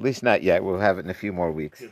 [0.00, 0.64] at least not yet.
[0.64, 1.82] We'll have it in a few more weeks.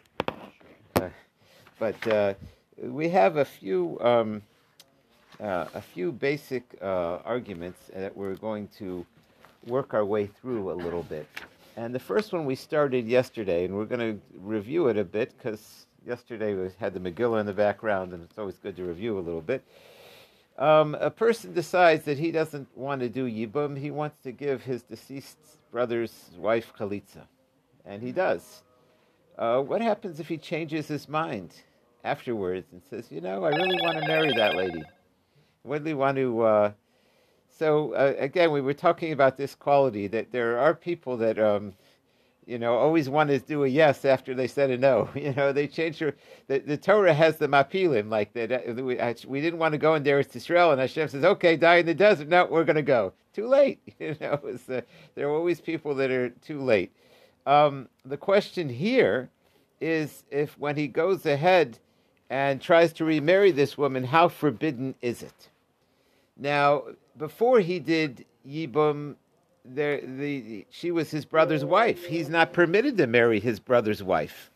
[1.78, 2.34] But uh,
[2.82, 4.42] we have a few um,
[5.38, 9.04] uh, a few basic uh, arguments that we're going to
[9.66, 11.28] work our way through a little bit.
[11.76, 15.34] And the first one we started yesterday, and we're going to review it a bit
[15.36, 19.18] because yesterday we had the Megillah in the background, and it's always good to review
[19.18, 19.62] a little bit.
[20.56, 24.62] Um, a person decides that he doesn't want to do Yibum, he wants to give
[24.62, 25.36] his deceased
[25.70, 27.26] brother's wife Chalitza.
[27.88, 28.62] And he does.
[29.38, 31.54] Uh, what happens if he changes his mind
[32.04, 34.82] afterwards and says, you know, I really want to marry that lady?
[35.64, 36.40] Really want to.
[36.42, 36.72] Uh,
[37.48, 41.38] so, uh, again, we were talking about this quality that there are people that.
[41.38, 41.72] Um,
[42.46, 45.10] you know, always want to do a yes after they said a no.
[45.14, 48.50] You know, they change their, the, the Torah has the mapilim, like that.
[48.50, 51.58] Uh, we, we didn't want to go in there to Israel, and Hashem says, okay,
[51.58, 52.28] die in the desert.
[52.28, 53.12] No, we're going to go.
[53.34, 53.80] Too late.
[54.00, 54.80] You know, uh,
[55.14, 56.90] there are always people that are too late.
[57.46, 59.30] Um, the question here
[59.80, 61.78] is if when he goes ahead
[62.30, 65.48] and tries to remarry this woman, how forbidden is it?
[66.36, 66.84] Now,
[67.16, 69.16] before he did Yibum,
[69.64, 72.06] there, the, she was his brother's wife.
[72.06, 74.50] He's not permitted to marry his brother's wife.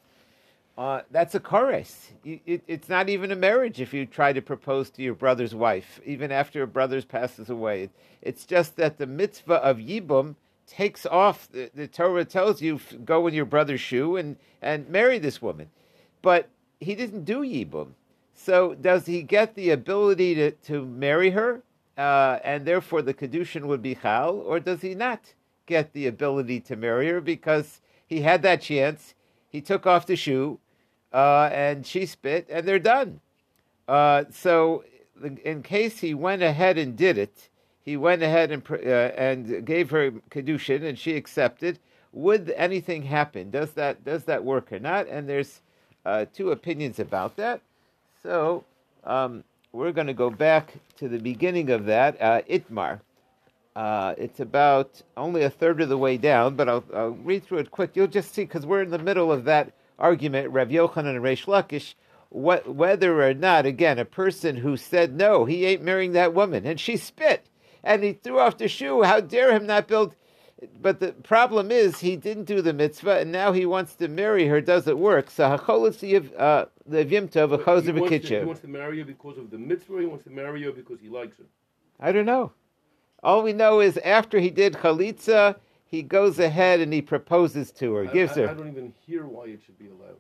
[0.78, 2.12] Uh, that's a chorus.
[2.24, 6.00] It, it's not even a marriage if you try to propose to your brother's wife,
[6.06, 7.90] even after a brother's passes away.
[8.22, 10.34] It's just that the mitzvah of Yibum
[10.72, 11.48] takes off.
[11.50, 15.70] The, the Torah tells you go in your brother's shoe and, and marry this woman.
[16.22, 16.48] But
[16.80, 17.92] he didn't do Yibum.
[18.34, 21.62] So does he get the ability to, to marry her?
[21.96, 25.34] uh, and therefore the kedushin would be chal, or does he not
[25.66, 29.14] get the ability to marry her because he had that chance?
[29.48, 30.58] He took off the shoe,
[31.12, 33.20] uh, and she spit, and they're done.
[33.86, 34.84] Uh, so,
[35.44, 37.48] in case he went ahead and did it,
[37.84, 41.78] he went ahead and uh, and gave her kedushin, and she accepted.
[42.12, 43.50] Would anything happen?
[43.50, 45.08] Does that does that work or not?
[45.08, 45.60] And there's
[46.04, 47.60] uh, two opinions about that.
[48.22, 48.64] So.
[49.04, 53.00] Um, we're going to go back to the beginning of that, uh, Itmar.
[53.74, 57.58] Uh, it's about only a third of the way down, but I'll, I'll read through
[57.58, 57.92] it quick.
[57.94, 61.46] You'll just see, because we're in the middle of that argument, Rav Yochanan and Reish
[61.46, 61.94] Lakish,
[62.28, 66.66] what, whether or not, again, a person who said no, he ain't marrying that woman,
[66.66, 67.46] and she spit,
[67.84, 70.14] and he threw off the shoe, how dare him not build
[70.80, 74.46] but the problem is he didn't do the mitzvah, and now he wants to marry
[74.46, 74.60] her.
[74.60, 75.30] Does it work?
[75.30, 75.56] So uh,
[76.86, 77.92] the vimta of a choser
[78.40, 80.00] He wants to marry her because of the mitzvah.
[80.00, 81.44] He wants to marry her because he likes her.
[81.98, 82.52] I don't know.
[83.22, 87.94] All we know is after he did chalitza, he goes ahead and he proposes to
[87.94, 88.50] her, I, gives I, her.
[88.50, 90.16] I don't even hear why it should be allowed.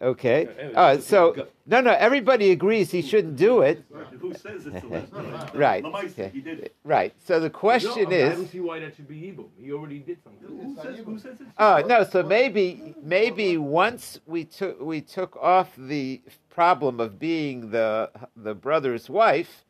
[0.00, 0.46] Okay.
[0.58, 1.92] Yeah, uh, so no, no.
[1.92, 3.82] Everybody agrees he shouldn't do it.
[4.20, 4.84] Who says it's?
[5.54, 5.82] Right.
[5.84, 6.30] Okay.
[6.34, 6.70] He did.
[6.84, 7.14] Right.
[7.24, 8.50] So the question no, I don't is.
[8.50, 9.46] see why that should be Hebrew.
[9.58, 10.46] He already did something.
[10.46, 12.04] Who says, who says it's Oh no!
[12.04, 16.20] So maybe maybe once we took we took off the
[16.50, 19.64] problem of being the the brother's wife,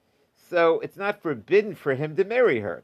[0.50, 2.82] so it's not forbidden for him to marry her.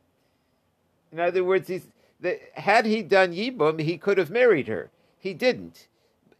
[1.10, 1.88] In other words, he's
[2.20, 4.90] the, had he done yibum, he could have married her.
[5.18, 5.88] He didn't.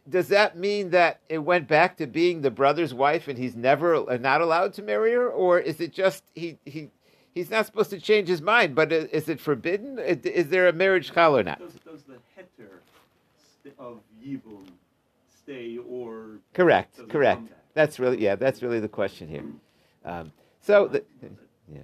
[0.09, 3.95] Does that mean that it went back to being the brother's wife and he's never
[3.95, 6.89] uh, not allowed to marry her, or is it just he he?
[7.33, 9.97] He's not supposed to change his mind, but is, is it forbidden?
[9.97, 11.57] Is, there a marriage chal or not?
[11.57, 12.69] Does, does the heter
[13.79, 14.67] of Yibum
[15.35, 17.49] stay or Correct, correct.
[17.73, 18.35] That's really yeah.
[18.35, 19.45] That's really the question here.
[20.05, 21.03] Um, so the,
[21.71, 21.79] yeah,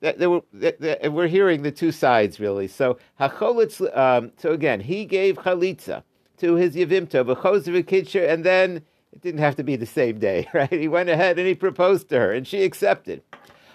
[0.00, 2.66] that, that we're, that, that we're hearing the two sides really.
[2.66, 2.98] So.
[3.20, 6.02] Um, so again, he gave chalitza
[6.38, 8.82] to his yevimta v'chozer and then
[9.12, 10.72] it didn't have to be the same day, right?
[10.72, 13.22] He went ahead and he proposed to her, and she accepted.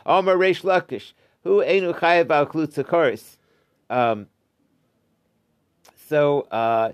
[0.06, 1.14] Omar Reish Lakish,
[1.44, 2.30] who enu chayav
[3.90, 4.12] al.
[4.12, 4.28] Um
[5.96, 6.42] So.
[6.52, 6.94] Uh,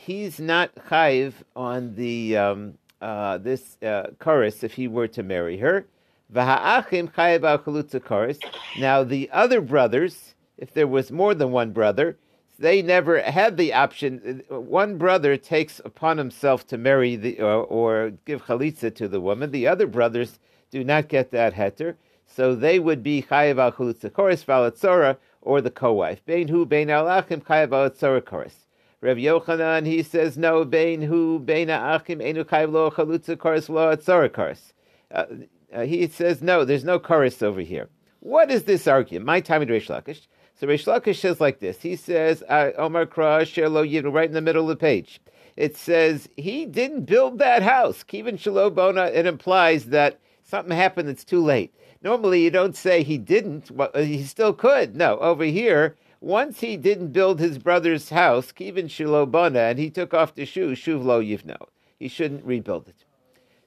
[0.00, 5.58] he's not chayiv on the um, uh, this uh, chorus if he were to marry
[5.58, 5.86] her.
[6.32, 8.34] V'ha'achim chayiv al.
[8.78, 12.16] Now the other brothers, if there was more than one brother,
[12.60, 14.42] they never had the option.
[14.48, 19.50] One brother takes upon himself to marry the or, or give chalitza to the woman.
[19.50, 20.38] The other brothers
[20.70, 21.96] do not get that heter,
[22.26, 26.22] so they would be chayiv al chalutza chorus valatzora or the co-wife.
[26.26, 28.66] Bein hu bein alachim chayiv al tzora chorus.
[29.00, 33.96] Rav Yochanan, he says, no, bein hu, bein achim, enu chayv lo chalutza kars lo
[33.96, 34.74] atzara kars.
[35.10, 35.24] Uh,
[35.72, 37.88] uh, he says, no, there's no chorus over here.
[38.20, 39.24] What is this argument?
[39.24, 40.26] My time in Reish Lakish.
[40.60, 41.80] So Reish Lakish says like this.
[41.80, 45.18] He says, uh, Omar Kra, Sher lo yivnu, right in the middle of the page.
[45.56, 48.04] It says, he didn't build that house.
[48.04, 51.74] Kivin shalo bona, it implies that something happened that's too late.
[52.02, 54.94] Normally, you don't say he didn't, but he still could.
[54.94, 60.12] No, over here, once he didn't build his brother's house, Kivin Shilobana, and he took
[60.12, 61.68] off the shoe, Shuv Lo Yivno.
[61.98, 63.06] He shouldn't rebuild it.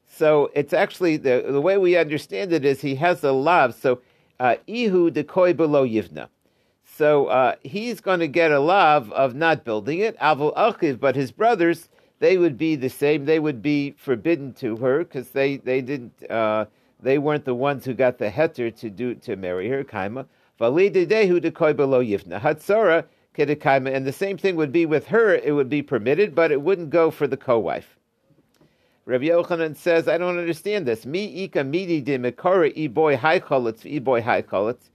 [0.06, 3.74] So it's actually the the way we understand it is he has a lav.
[3.74, 4.00] So
[4.40, 6.30] uh, ihu dekoy below yivna.
[6.96, 10.18] So uh, he's going to get a love of not building it.
[10.20, 13.26] Avol achiv, but his brothers they would be the same.
[13.26, 16.66] They would be forbidden to her because they they didn't uh,
[17.02, 19.84] they weren't the ones who got the heter to do to marry her.
[19.84, 20.26] Kaima
[20.60, 23.06] validedehu dekoy below yivna hatzara
[23.36, 25.36] kedekaima, and the same thing would be with her.
[25.36, 27.98] It would be permitted, but it wouldn't go for the co-wife.
[29.06, 31.06] Rabbi Yochanan says, I don't understand this.
[31.06, 34.90] Mi ika midi de mekara e boy haicholitz e boy haicholitz.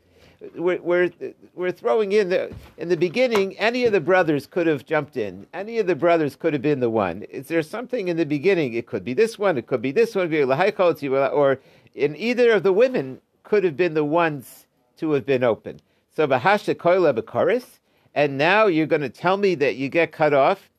[0.54, 1.10] We're, we're,
[1.54, 3.58] we're throwing in the in the beginning.
[3.58, 5.46] Any of the brothers could have jumped in.
[5.52, 7.24] Any of the brothers could have been the one.
[7.24, 8.74] Is there something in the beginning?
[8.74, 9.58] It could be this one.
[9.58, 10.32] It could be this one.
[10.32, 11.58] Or
[11.94, 14.66] in either of the women could have been the ones
[14.98, 15.80] to have been open.
[16.14, 17.78] So bahasha bekaris,
[18.14, 20.70] and now you're going to tell me that you get cut off.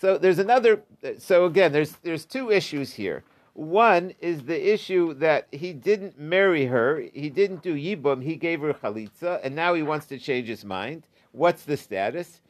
[0.00, 0.82] So there's another.
[1.18, 3.24] So again, there's there's two issues here.
[3.54, 7.04] One is the issue that he didn't marry her.
[7.12, 8.22] He didn't do yibum.
[8.22, 11.06] He gave her chalitza, and now he wants to change his mind.
[11.32, 12.40] What's the status?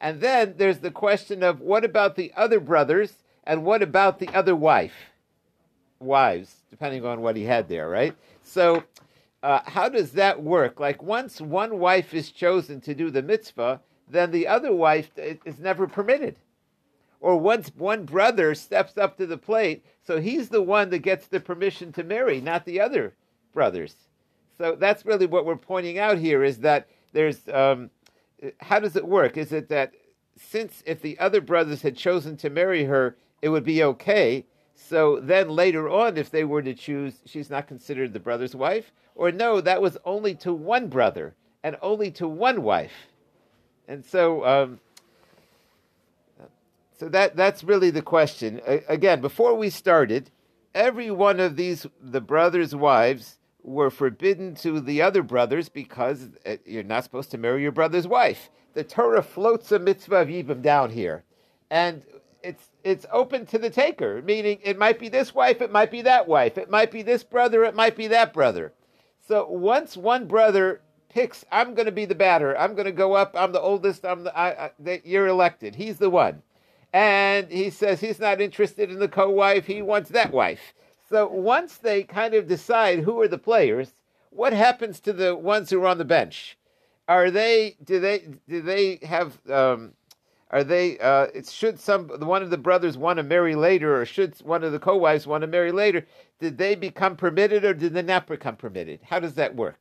[0.00, 3.14] And then there's the question of what about the other brothers,
[3.44, 4.94] and what about the other wife,
[6.00, 8.14] wives, depending on what he had there, right?
[8.42, 8.84] So.
[9.40, 10.80] Uh, how does that work?
[10.80, 15.60] Like once one wife is chosen to do the mitzvah, then the other wife is
[15.60, 16.34] never permitted
[17.20, 21.26] or once one brother steps up to the plate, so he's the one that gets
[21.26, 23.12] the permission to marry, not the other
[23.52, 23.94] brothers.
[24.56, 27.90] So that's really what we're pointing out here is that there's um,
[28.56, 29.36] how does it work?
[29.36, 29.92] Is it that
[30.38, 34.46] since if the other brothers had chosen to marry her, it would be okay.
[34.74, 38.90] So then later on, if they were to choose, she's not considered the brother's wife,
[39.14, 43.08] or no, that was only to one brother and only to one wife.
[43.86, 44.80] And so um,
[46.98, 48.60] so that that's really the question.
[48.88, 50.30] again, before we started,
[50.74, 56.56] every one of these the brothers' wives were forbidden to the other brothers because uh,
[56.64, 58.50] you're not supposed to marry your brother's wife.
[58.74, 61.22] The Torah floats a mitzvah of yibum down here,
[61.70, 62.02] and
[62.42, 64.20] it's it's open to the taker.
[64.20, 67.22] Meaning, it might be this wife, it might be that wife, it might be this
[67.22, 68.72] brother, it might be that brother.
[69.28, 70.80] So once one brother
[71.10, 72.58] picks, I'm going to be the batter.
[72.58, 73.34] I'm going to go up.
[73.36, 74.04] I'm the oldest.
[74.04, 74.36] I'm the.
[74.36, 75.76] I, I, they, you're elected.
[75.76, 76.42] He's the one
[76.92, 80.74] and he says he's not interested in the co-wife, he wants that wife.
[81.08, 83.92] So once they kind of decide who are the players,
[84.30, 86.56] what happens to the ones who are on the bench?
[87.08, 89.94] Are they do they do they have um,
[90.50, 94.04] are they uh, it should some one of the brothers want to marry later or
[94.04, 96.06] should one of the co-wives want to marry later
[96.38, 99.78] did they become permitted or did they not become permitted how does that work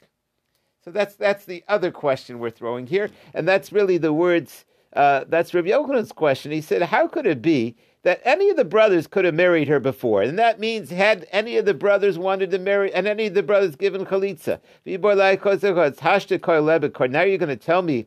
[0.84, 5.26] so that's that's the other question we're throwing here and that's really the words uh,
[5.28, 6.52] that's Rabbi Yochanan's question.
[6.52, 9.80] He said, How could it be that any of the brothers could have married her
[9.80, 10.22] before?
[10.22, 13.44] And that means, had any of the brothers wanted to marry, and any of the
[13.44, 14.60] brothers given chalitza.
[14.86, 18.06] Now you're going to tell me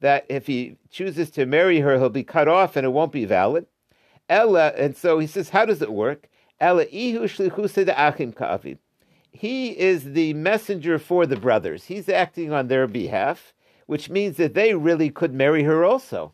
[0.00, 3.24] that if he chooses to marry her, he'll be cut off and it won't be
[3.24, 3.66] valid.
[4.28, 6.28] Ella, and so he says, How does it work?
[6.60, 8.78] Ella ihu achim
[9.32, 11.84] He is the messenger for the brothers.
[11.84, 13.52] He's acting on their behalf
[13.92, 16.32] which means that they really could marry her also.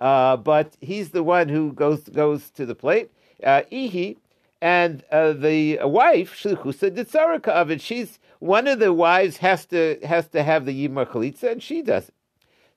[0.00, 3.10] Uh, but he's the one who goes goes to the plate.
[3.44, 4.16] Uh, Ihi
[4.62, 7.82] and uh, the wife Shlichusa Ditzaraka of it.
[7.82, 11.82] She's one of the wives has to has to have the Yimar Chalitza, and she
[11.82, 12.14] doesn't.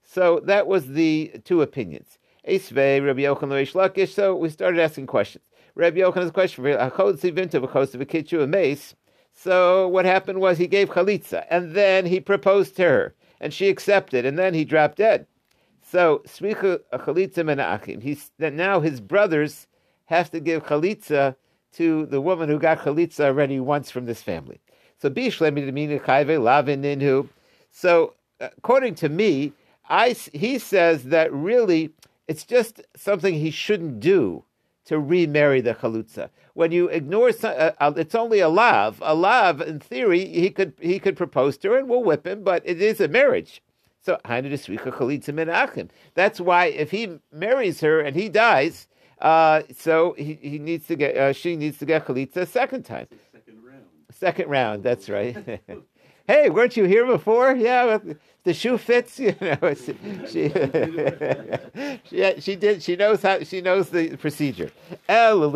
[0.04, 2.20] So that was the two opinions.
[2.46, 4.12] Rabbi Yochanan Lakish.
[4.14, 5.46] So we started asking questions.
[5.76, 6.66] Rabbi Yochanan's question:
[9.34, 13.70] So what happened was he gave chalitza, and then he proposed to her and she
[13.70, 15.28] accepted, and then he dropped dead.
[15.82, 18.02] So chalitza men achim.
[18.02, 19.68] He's that now his brothers
[20.06, 21.36] have to give chalitza
[21.74, 24.60] to the woman who got chalitza already once from this family.
[24.98, 26.84] So lavin
[27.72, 29.54] So according to me,
[29.90, 31.92] I he says that really
[32.28, 34.44] it's just something he shouldn't do
[34.86, 36.30] to remarry the chalutza.
[36.56, 39.02] When you ignore, uh, uh, it's only a lav.
[39.02, 42.44] A lav, in theory, he could he could propose to her and we'll whip him,
[42.44, 43.62] but it is a marriage.
[44.02, 44.18] So
[46.14, 48.88] That's why if he marries her and he dies,
[49.20, 52.84] uh, so he, he needs to get uh, she needs to get chalitza a second
[52.84, 53.08] time.
[53.34, 53.84] Second round.
[54.12, 54.84] Second round.
[54.84, 55.62] That's right.
[56.28, 57.54] hey, weren't you here before?
[57.54, 57.98] Yeah,
[58.46, 59.20] the shoe fits.
[59.20, 60.50] You know, she,
[62.10, 62.82] she, she did.
[62.82, 63.40] She knows how.
[63.44, 64.72] She knows the procedure.
[65.10, 65.52] El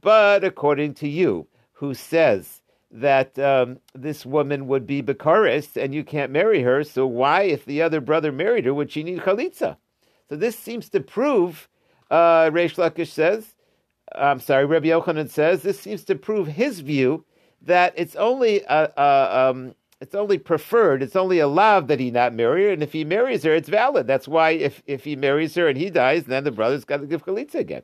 [0.00, 6.02] But according to you, who says that um, this woman would be Bekaris and you
[6.02, 6.82] can't marry her.
[6.84, 9.76] So why, if the other brother married her, would she need chalitza?
[10.28, 11.68] So this seems to prove,
[12.10, 13.54] uh, Reish Lakish says,
[14.14, 17.24] I'm sorry, Rabbi Yochanan says, this seems to prove his view
[17.62, 22.32] that it's only uh, uh, um, it's only preferred, it's only allowed that he not
[22.32, 24.06] marry her, and if he marries her, it's valid.
[24.06, 27.06] That's why if, if he marries her and he dies, then the brother's got to
[27.06, 27.82] give chalitza again.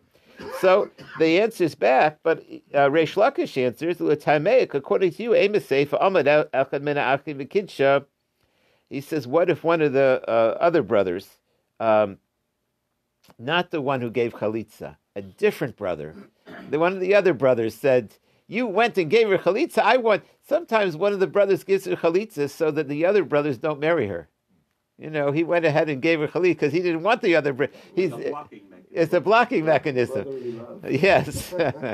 [0.61, 2.39] So the answer's back, but
[2.73, 4.01] uh, Reish Lakish answers,
[4.75, 5.35] according to you,
[8.91, 11.29] he says, what if one of the uh, other brothers,
[11.81, 12.19] um,
[13.39, 16.15] not the one who gave chalitza, a different brother,
[16.71, 18.15] the one of the other brothers said,
[18.47, 19.79] you went and gave her chalitza.
[19.79, 20.23] I want.
[20.47, 24.07] Sometimes one of the brothers gives her chalitza so that the other brothers don't marry
[24.09, 24.29] her.
[24.99, 27.71] You know, he went ahead and gave her chalitza because he didn't want the other.
[27.97, 28.13] He's.
[28.95, 30.81] It's a blocking mechanism.
[30.89, 31.53] Yes.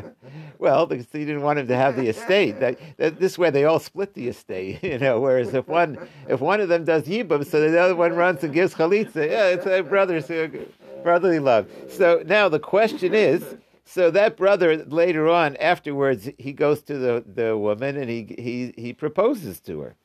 [0.58, 2.60] well, because he didn't want him to have the estate.
[2.60, 4.80] That, that, this way they all split the estate.
[4.90, 8.14] You know, whereas if one if one of them does yibum, so the other one
[8.14, 10.26] runs and gives chalitza, yeah, it's a brother's
[11.02, 11.68] brotherly love.
[11.88, 17.24] So now the question is so that brother later on, afterwards, he goes to the,
[17.26, 19.96] the woman and he, he, he proposes to her.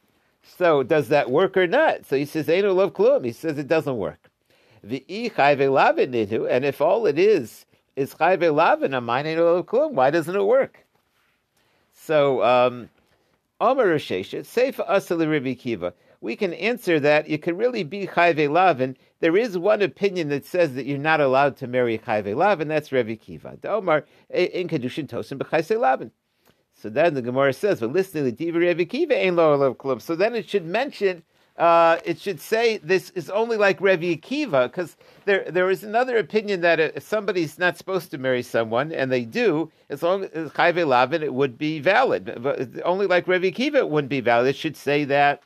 [0.57, 2.05] So does that work or not?
[2.05, 3.25] So he says, Ain't no love klum.
[3.25, 4.31] He says it doesn't work.
[4.85, 7.65] And if all it is
[7.95, 10.85] is chayve lavin, love klum, why doesn't it work?
[11.93, 12.89] So, um,
[13.59, 15.93] Omer Roshesha, Seifa Asali Rabbi Akiva
[16.25, 18.97] we can answer that you can really be chayve lavin.
[19.19, 22.67] There is one opinion that says that you're not allowed to marry chayve lavin.
[22.67, 23.59] That's Revi Kiva.
[23.61, 26.09] The Omar in kedushin tosim b'chayse lavin.
[26.73, 30.15] So then the Gemara says, "But listening to Diva Revi Kiva ain't lower club." So
[30.15, 31.21] then it should mention.
[31.57, 36.17] Uh, it should say this is only like Revi Akiva because there there is another
[36.17, 40.51] opinion that if somebody's not supposed to marry someone and they do, as long as
[40.51, 42.39] Chayve Lavin, it would be valid.
[42.43, 44.47] But only like Revi Akiva, it wouldn't be valid.
[44.47, 45.43] It should say that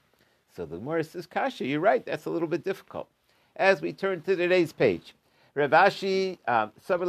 [0.60, 3.08] so the Gemara says, Kasha, you're right, that's a little bit difficult.
[3.56, 5.16] As we turn to today's page,
[5.56, 7.08] Rav Ashi, um, Savar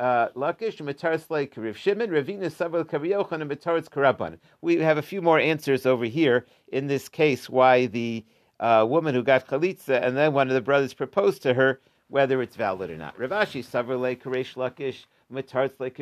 [0.00, 4.38] uh, Lakish, Mataris Rav Shimon, Ravina Savar Kaviyochan, and Mataris Karaban.
[4.62, 8.24] We have a few more answers over here in this case why the
[8.60, 12.42] uh, woman who got Chalitza and then one of the brothers proposed to her, whether
[12.42, 13.18] it's valid or not.
[13.18, 15.96] Rav Ashi, Savar like Karesh Lakish, Mataris like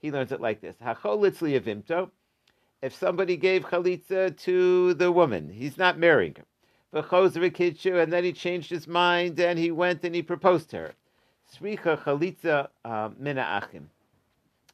[0.00, 0.76] he learns it like this.
[0.76, 2.10] Hacholitz liyavimto,
[2.82, 6.44] if somebody gave chalitza to the woman, he's not marrying her.
[6.92, 10.92] And then he changed his mind and he went and he proposed to her.
[11.52, 13.90] Sricha chalitza uh, mina achim.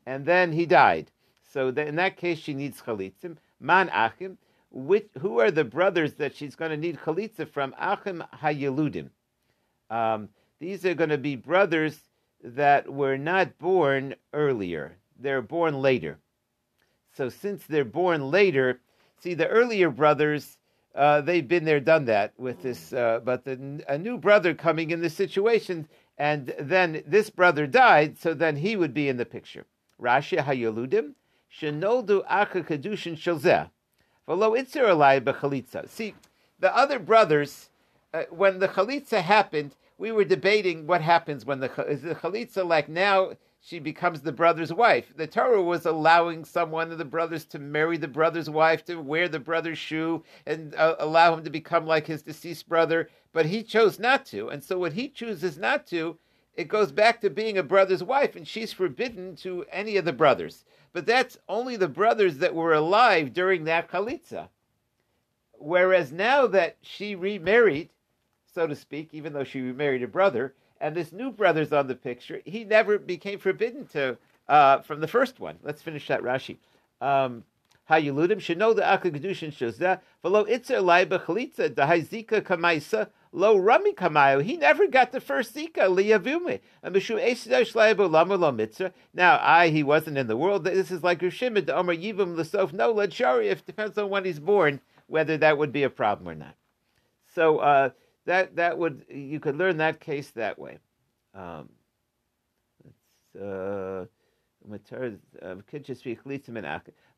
[0.06, 1.10] And then he died.
[1.50, 3.36] So in that case, she needs chalitza.
[3.58, 4.36] Man achim.
[4.76, 7.76] Which, who are the brothers that she's going to need chalitza from?
[7.78, 9.10] Achim hayeludim.
[9.88, 11.96] Um, these are going to be brothers
[12.42, 14.96] that were not born earlier.
[15.16, 16.18] They're born later.
[17.16, 18.80] So since they're born later,
[19.20, 20.58] see the earlier brothers,
[20.96, 22.92] uh, they've been there, done that with this.
[22.92, 25.86] Uh, but the, a new brother coming in this situation,
[26.18, 29.66] and then this brother died, so then he would be in the picture.
[30.02, 31.12] Rashi hayoludim
[31.60, 33.70] shenoldu acha kedushin shelzeh
[35.90, 36.14] See,
[36.58, 37.68] the other brothers,
[38.12, 42.66] uh, when the chalitza happened, we were debating what happens when the is the chalitza
[42.66, 45.12] like now she becomes the brother's wife.
[45.16, 49.26] The Torah was allowing someone of the brothers to marry the brother's wife, to wear
[49.26, 53.62] the brother's shoe, and uh, allow him to become like his deceased brother, but he
[53.62, 54.48] chose not to.
[54.48, 56.18] And so, when he chooses not to,
[56.56, 60.12] it goes back to being a brother's wife, and she's forbidden to any of the
[60.12, 60.64] brothers.
[60.94, 64.48] But that's only the brothers that were alive during that chalitza.
[65.58, 67.90] Whereas now that she remarried,
[68.54, 71.94] so to speak, even though she remarried a brother, and this new brother's on the
[71.94, 72.40] picture.
[72.44, 74.16] He never became forbidden to
[74.48, 75.56] uh, from the first one.
[75.62, 76.58] Let's finish that Rashi.
[77.00, 77.44] Um,
[77.90, 84.42] Hayuludim should know the akagdushin shozeh v'lo itzer laiba chalitza dahai kamaisa lo rami kamayo.
[84.42, 85.94] He never got the first zika
[88.56, 88.92] mitzvah.
[89.12, 90.64] Now, I he wasn't in the world.
[90.64, 92.72] This is like Rishimid the Omer Yivim Lesof.
[92.72, 93.48] No, Shari.
[93.48, 96.54] If depends on when he's born, whether that would be a problem or not.
[97.34, 97.58] So.
[97.58, 97.90] Uh,
[98.26, 100.78] that that would you could learn that case that way.
[101.34, 101.68] Um,
[103.40, 104.04] uh,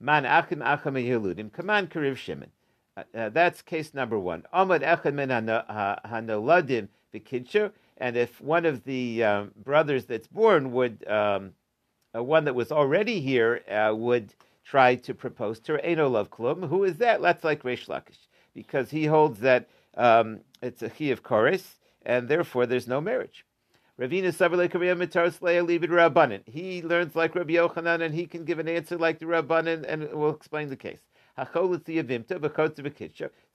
[0.00, 2.50] Man achim achim Kaman kariv shimon.
[2.97, 4.45] Uh, uh, that's case number one.
[4.55, 7.73] Amad echad min hanoladim v'kidshu.
[7.99, 11.53] And if one of the um, brothers that's born would, um,
[12.15, 14.35] uh, one that was already here, uh, would
[14.65, 16.69] try to propose to her, Eno love klum.
[16.69, 17.23] Who is that?
[17.23, 22.29] That's like Reish Lakish, because he holds that um, it's a chi of chorus, and
[22.29, 23.47] therefore there's no marriage.
[23.99, 24.31] Ravina.
[26.47, 30.12] He learns like Rabbi Yochanan, and he can give an answer like the Rabbanan, and
[30.12, 31.00] we'll explain the case.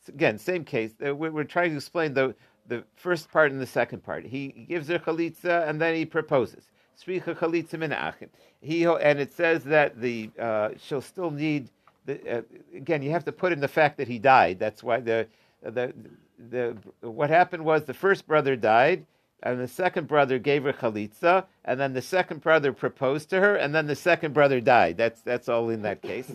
[0.08, 0.94] Again, same case.
[1.06, 2.36] Uh, We're, trying to explain the
[2.68, 4.26] the first part and the second part.
[4.26, 6.70] He gives her chalitza and then he proposes.
[8.62, 11.70] He and it says that the uh, she'll still need
[12.06, 12.42] the uh,
[12.76, 13.02] again.
[13.02, 14.60] You have to put in the fact that he died.
[14.60, 15.28] That's why the
[15.64, 15.94] the
[16.50, 19.06] the what happened was the first brother died.
[19.44, 23.56] And the second brother gave her chalitza, and then the second brother proposed to her,
[23.56, 24.98] and then the second brother died.
[24.98, 26.32] That's that's all in that case.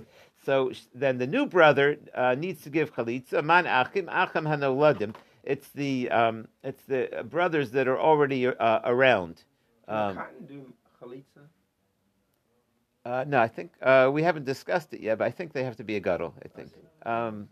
[0.47, 3.43] So then the new brother uh, needs to give chalitza.
[3.43, 5.13] Man achim achim hanoladim.
[5.43, 9.43] It's the um, it's the brothers that are already uh, around.
[9.89, 10.73] Um, Katan do
[11.03, 11.43] chalitza.
[13.05, 15.77] uh, no, I think uh, we haven't discussed it yet, but I think they have
[15.79, 16.33] to be a gadol.
[16.45, 16.71] I think.
[17.05, 17.49] Um,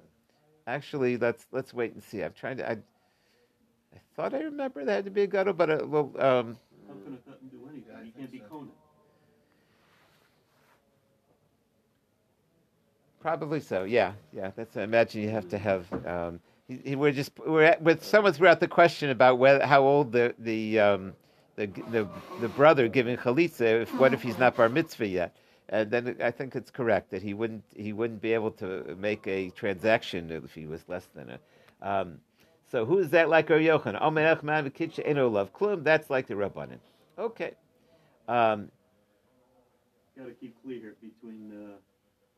[0.69, 2.23] actually, let's let's wait and see.
[2.23, 2.71] I'm trying to.
[2.71, 6.57] I, I thought I remember they had to be a gadol, but uh, well, um,
[6.87, 8.05] How can a Katan do anything?
[8.05, 8.71] He can't be Conan.
[13.25, 13.85] Probably so.
[13.85, 14.51] Yeah, yeah.
[14.55, 14.77] That's.
[14.77, 15.91] I imagine you have to have.
[16.07, 19.65] Um, he, he, we're just we're at, with someone threw out the question about whether
[19.65, 21.15] how old the the um,
[21.57, 22.07] the, the
[22.43, 23.81] the brother giving chalitza.
[23.81, 25.37] If what if he's not bar mitzvah yet?
[25.71, 29.27] And then I think it's correct that he wouldn't he wouldn't be able to make
[29.27, 31.39] a transaction if he was less than a.
[31.81, 32.19] Um,
[32.71, 34.03] so who is that like Rav Yochanan?
[34.03, 35.83] Omer Echman v'kitcha eno love klum.
[35.83, 36.79] That's like the Rabbanim.
[37.19, 37.53] Okay.
[38.29, 38.71] Um,
[40.15, 41.77] Got to keep clear between uh,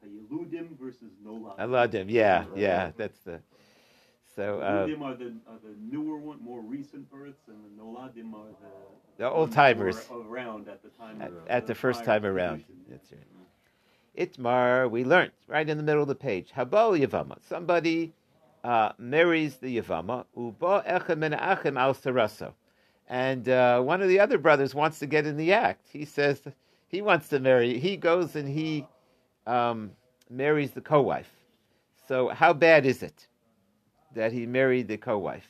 [0.06, 1.58] Yeludim versus Nolad.
[1.58, 2.06] Aladim.
[2.08, 2.90] Yeah, yeah.
[2.96, 3.40] That's the.
[4.34, 4.60] So.
[4.60, 8.48] Uh, Yeludim are the are the newer one, more recent births, and the Noladim are
[8.60, 8.68] the
[9.18, 9.96] The old-timers.
[10.10, 11.20] around at the time.
[11.22, 12.64] at, at the first time around.
[12.64, 12.84] tradition.
[12.90, 13.20] That's right.
[14.16, 16.50] Itmar, we learned right in the middle of the page.
[16.56, 17.36] Habal Yavama.
[17.48, 18.14] Somebody
[18.64, 20.24] uh, marries the Yavama.
[20.36, 22.52] Uba echem min achem al saraso.
[23.08, 25.86] And uh, one of the other brothers wants to get in the act.
[25.92, 26.42] He says
[26.88, 27.78] he wants to marry.
[27.78, 28.86] He goes and he
[29.46, 29.92] um,
[30.30, 31.30] marries the co-wife.
[32.08, 33.26] So how bad is it
[34.14, 35.46] that he married the co-wife?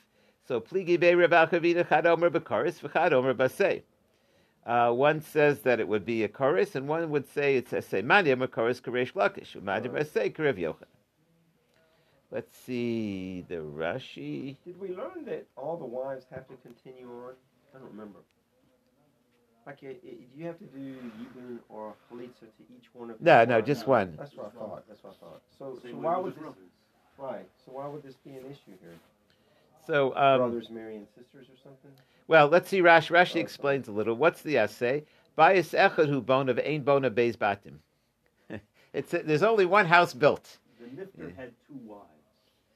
[0.46, 3.82] So pligi be Rav Achavina chad omer b'karis v'chad omer basei.
[4.64, 7.76] Uh, one says that it would be a chorus, and one would say it's a
[7.76, 10.84] seimanim a chorus karesh lakish, umadim a say karev yochanan.
[12.32, 14.56] Let's see the Rashi.
[14.64, 17.34] Did we learn that all the wives have to continue on?
[17.74, 18.18] I don't remember.
[19.66, 23.20] Like, i- i- do you have to do yibum or chalitza to each one of?
[23.20, 23.66] No, no, wives?
[23.66, 24.14] just one.
[24.16, 24.84] That's what I thought.
[24.88, 25.42] That's what I thought.
[25.58, 26.44] So, Same so why would this?
[27.18, 27.48] Right.
[27.64, 28.94] So why would this be an issue here?
[29.86, 31.90] So, um, Brothers marrying sisters or something?
[32.28, 32.80] well, let's see.
[32.80, 34.14] Rashi, Rashi explains a little.
[34.14, 35.04] What's the essay?
[35.34, 37.78] Bias echad hu bone of ein bone of beis batim.
[38.92, 42.02] It's there's only one house built, The Nifter had two wives.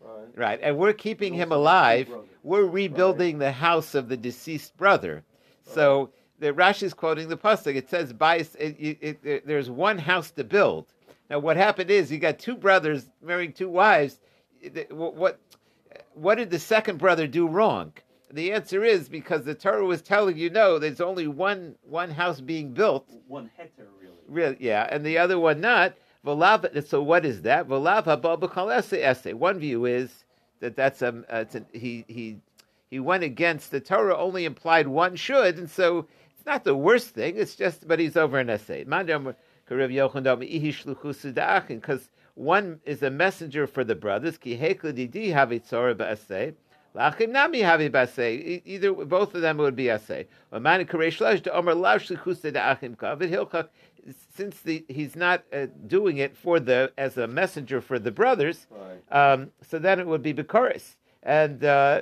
[0.00, 0.28] Right.
[0.36, 0.60] right?
[0.62, 2.08] And we're keeping him alive.
[2.42, 5.22] We're rebuilding the house of the deceased brother.
[5.64, 7.76] So the Rashi is quoting the pasuk.
[7.76, 10.86] It says, "Bias." It, it, it, there's one house to build.
[11.28, 14.18] Now, what happened is you got two brothers marrying two wives.
[14.90, 15.38] What
[16.14, 17.92] what, did the second brother do wrong?
[18.32, 22.40] The answer is because the Torah was telling you, no, there's only one one house
[22.40, 23.08] being built.
[23.26, 24.14] One heter, really.
[24.28, 25.94] Really, yeah, and the other one not.
[26.24, 27.66] So what is that?
[27.66, 29.34] V'lav haba b'chal esse esse.
[29.34, 30.24] One view is
[30.60, 32.38] that that's a, uh, he he
[32.90, 34.16] he went against the Torah.
[34.16, 36.06] Only implied one should, and so
[36.50, 37.36] not the worst thing.
[37.36, 38.84] It's just, but he's over an essay.
[38.84, 39.30] Because
[42.34, 44.36] one is a messenger for the brothers.
[44.36, 46.54] Ki havi tzora ba'aseh.
[46.96, 48.62] Lachim nami havi ba'aseh.
[48.64, 50.26] Either both of them would be aseh.
[50.52, 53.68] Amani karesh lash to omer lav shlichusa da'achim kavid.
[54.34, 58.66] Since the, he's not uh, doing it for the as a messenger for the brothers,
[59.12, 60.96] um, so then it would be Bikoris.
[61.22, 62.00] And uh,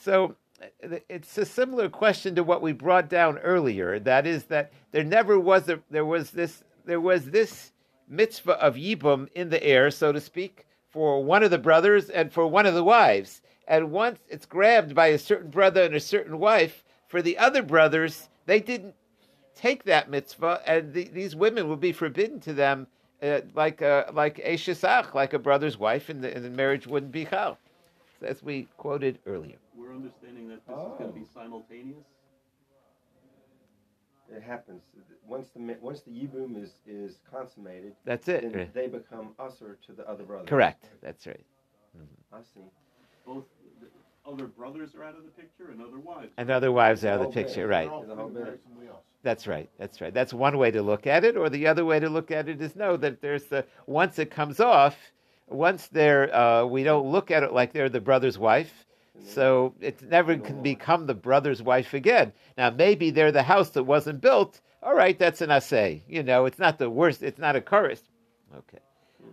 [0.00, 0.36] so
[0.80, 3.98] it's a similar question to what we brought down earlier.
[3.98, 7.72] That is that there never was a, there was this there was this
[8.08, 12.32] mitzvah of yibum in the air, so to speak, for one of the brothers and
[12.32, 13.42] for one of the wives.
[13.68, 17.62] And once it's grabbed by a certain brother and a certain wife, for the other
[17.62, 18.94] brothers, they didn't
[19.56, 22.86] take that mitzvah, and the, these women would be forbidden to them,
[23.22, 24.56] uh, like a, like a
[25.14, 27.58] like a brother's wife, and the, and the marriage wouldn't be chal,
[28.22, 29.56] as we quoted earlier.
[29.96, 31.06] We're understanding that this is going Oh.
[31.06, 32.04] to be simultaneous.
[34.28, 34.82] It happens
[35.24, 38.42] once the once the yibum is is consummated, That's it.
[38.42, 38.74] then right.
[38.74, 40.48] they become usher to the other brothers.
[40.48, 40.90] Correct.
[41.00, 41.44] That's right.
[42.32, 42.60] I see.
[43.24, 43.44] Both
[43.80, 43.86] the
[44.28, 46.32] other brothers are out of the picture and other wives.
[46.36, 47.88] And other wives are out of the Oh, picture, man.
[47.88, 48.08] right?
[48.08, 48.60] The whole bit.
[49.22, 49.70] That's right.
[49.78, 50.12] That's right.
[50.12, 51.36] That's one way to look at it.
[51.36, 54.30] Or the other way to look at it is no, that there's the once it
[54.32, 54.96] comes off,
[55.46, 58.85] once they're uh, we don't look at it like they're the brother's wife.
[59.24, 62.32] So it never can become the brother's wife again.
[62.56, 64.60] Now maybe they're the house that wasn't built.
[64.82, 66.02] All right, that's an assay.
[66.08, 67.22] You know, it's not the worst.
[67.22, 68.02] It's not a chorus.
[68.56, 68.78] Okay.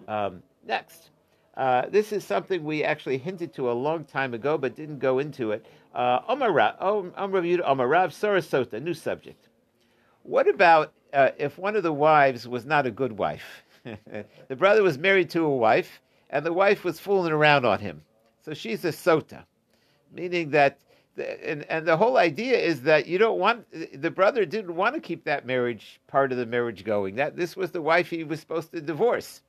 [0.08, 1.12] Um, next,
[1.56, 5.20] uh, this is something we actually hinted to a long time ago, but didn't go
[5.20, 5.66] into it.
[5.94, 9.48] Uh, Omarav, Omarav Sarasota, new subject.
[10.24, 13.64] What about uh, if one of the wives was not a good wife?
[13.84, 18.02] the brother was married to a wife, and the wife was fooling around on him.
[18.42, 19.44] So she's a sota,
[20.14, 20.80] meaning that,
[21.16, 24.96] the, and, and the whole idea is that you don't want, the brother didn't want
[24.96, 27.16] to keep that marriage, part of the marriage going.
[27.16, 29.42] That This was the wife he was supposed to divorce.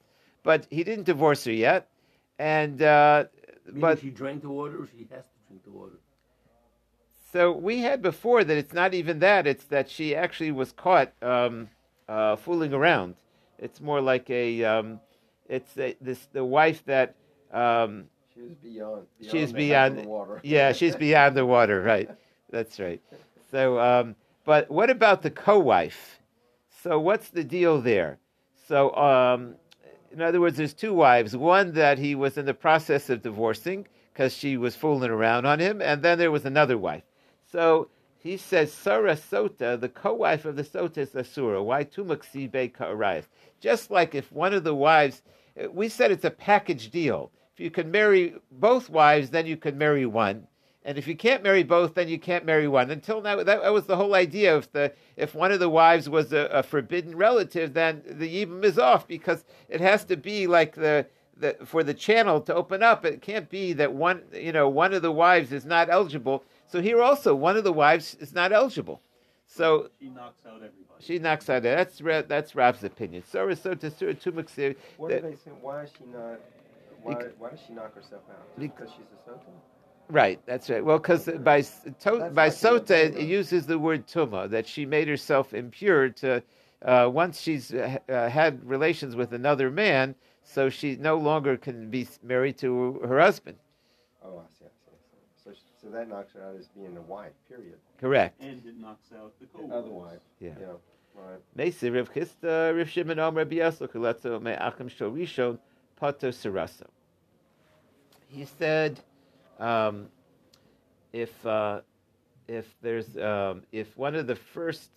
[0.42, 1.88] But he didn't divorce her yet.
[2.38, 3.24] And, uh,
[3.72, 5.98] but she drank the water, or she has to drink the water.
[7.32, 11.12] So we had before that it's not even that; it's that she actually was caught
[11.22, 11.68] um,
[12.08, 13.16] uh, fooling around.
[13.58, 15.00] It's more like a, um,
[15.48, 17.16] it's a, this the wife that,
[17.52, 19.06] um, She was beyond.
[19.18, 20.40] beyond She's the beyond- the water.
[20.44, 22.10] yeah, she's beyond the water, right?
[22.50, 23.00] That's right.
[23.50, 26.20] So, um, but what about the co-wife?
[26.82, 28.18] So what's the deal there?
[28.68, 29.54] So, um,
[30.12, 31.36] in other words, there's two wives.
[31.36, 35.58] One that he was in the process of divorcing because she was fooling around on
[35.58, 37.02] him, and then there was another wife.
[37.50, 41.62] So he says, Sarah Sota, the co-wife of the Sota is Asura.
[41.62, 43.24] Why tumaksibe ka'arayas?
[43.60, 45.22] Just like if one of the wives,
[45.72, 47.30] we said it's a package deal.
[47.54, 50.48] If you can marry both wives, then you can marry one.
[50.86, 52.90] And if you can't marry both, then you can't marry one.
[52.90, 54.58] Until now, that, that was the whole idea.
[54.58, 58.64] If the if one of the wives was a, a forbidden relative, then the yibum
[58.64, 62.82] is off because it has to be like the, the for the channel to open
[62.82, 63.04] up.
[63.06, 66.44] It can't be that one you know one of the wives is not eligible.
[66.66, 69.00] So here also, one of the wives is not eligible.
[69.46, 71.00] So She knocks out everybody.
[71.00, 71.62] she knocks out.
[71.62, 73.22] That's Ra- that's Rav's opinion.
[73.26, 75.36] So so to to to What that- are they?
[75.62, 76.40] Why is she not?
[77.04, 78.46] Why, Bec- why does she knock herself out?
[78.58, 79.40] Just because she's a sota?
[80.10, 80.84] Right, that's right.
[80.84, 84.84] Well, because by s- to, by sota the it, uses the word tuma that she
[84.86, 86.42] made herself impure to
[86.82, 91.90] uh, once she's uh, uh, had relations with another man, so she no longer can
[91.90, 93.56] be married to her husband.
[94.22, 95.56] Oh, I see, I see, I see.
[95.56, 97.76] So, so that knocks her out as being a wife, period.
[97.98, 98.40] Correct.
[98.42, 100.20] And it knocks out the co The other wife.
[100.40, 100.50] Yeah.
[100.60, 100.80] You know,
[101.14, 101.40] right.
[101.56, 105.58] Mesi Rav Chisda Rav Shimon Omer Rabbi Yasser Chulatzo Me'achim Shorishon
[105.96, 106.84] Pater Saraso.
[108.34, 108.98] He said,
[109.60, 110.08] um,
[111.12, 111.82] if uh,
[112.48, 114.90] if there's um, if one of the first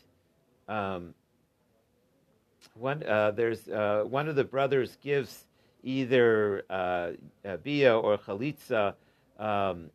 [0.68, 1.14] um,
[2.74, 5.46] one uh, there's uh, one of the brothers gives
[5.84, 7.12] either uh,
[7.64, 8.96] bia or chalitza
[9.38, 9.92] um,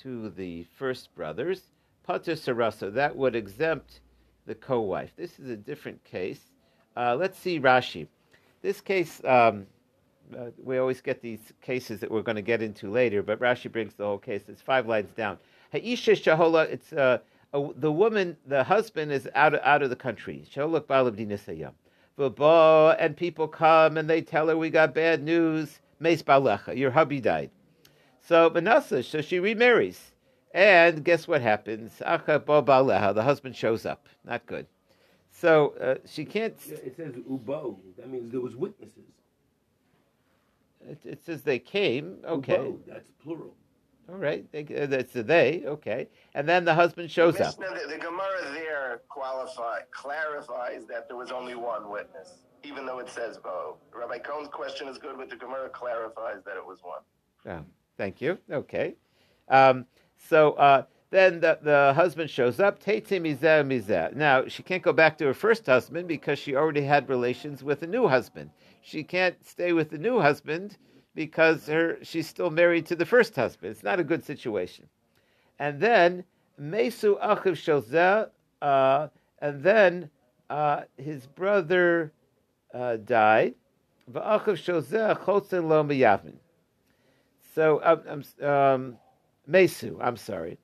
[0.00, 1.60] to the first brothers,
[2.06, 4.00] pater sarasa, that would exempt
[4.46, 5.12] the co-wife.
[5.16, 6.40] This is a different case.
[6.96, 8.06] Uh, let's see Rashi.
[8.62, 9.66] This case, um,
[10.36, 13.70] uh, we always get these cases that we're going to get into later, but Rashi
[13.70, 14.42] brings the whole case.
[14.48, 15.38] It's five lines down.
[15.72, 17.18] Ha'isha shahola, it's uh,
[17.52, 20.44] a, the woman, the husband is out of, out of the country.
[20.52, 21.72] Shaholak ba'alav dinasayam.
[22.18, 25.80] V'bo, and people come and they tell her, we got bad news.
[26.00, 27.50] Meis balecha, your hubby died.
[28.20, 30.12] So Manasseh, so she remarries.
[30.52, 32.00] And guess what happens?
[32.00, 34.08] Bo the husband shows up.
[34.24, 34.66] Not good.
[35.32, 36.54] So uh, she can't.
[36.66, 37.78] Yeah, it says ubo.
[37.98, 39.10] That means there was witnesses.
[40.88, 42.18] It, it says they came.
[42.24, 43.54] Okay, Ubo, that's plural.
[44.08, 44.44] all right.
[44.52, 45.62] They, uh, that's a they.
[45.66, 47.58] Okay, and then the husband shows up.
[47.58, 52.98] Mishnah, the, the Gemara there qualify, clarifies that there was only one witness, even though
[52.98, 53.76] it says Bo.
[53.92, 57.00] Rabbi Cohn's question is good, but the Gemara clarifies that it was one.
[57.46, 57.64] Oh,
[57.96, 58.38] thank you.
[58.50, 58.94] Okay.
[59.48, 62.82] Um, so uh, then the, the husband shows up.
[62.82, 64.14] Teiti mizeh mizeh.
[64.16, 67.82] Now she can't go back to her first husband because she already had relations with
[67.82, 68.50] a new husband.
[68.86, 70.76] She can't stay with the new husband
[71.14, 73.70] because her she's still married to the first husband.
[73.70, 74.88] It's not a good situation.
[75.58, 76.24] And then
[76.58, 78.28] mesu achiv shozeh,
[78.60, 79.08] uh
[79.40, 80.10] and then
[80.50, 82.12] uh, his brother
[82.74, 83.54] uh, died.
[84.12, 86.34] V'achiv shozeh chotzen lo miyavin.
[87.54, 88.96] So um, um, um,
[89.46, 90.58] Mesu, I'm sorry.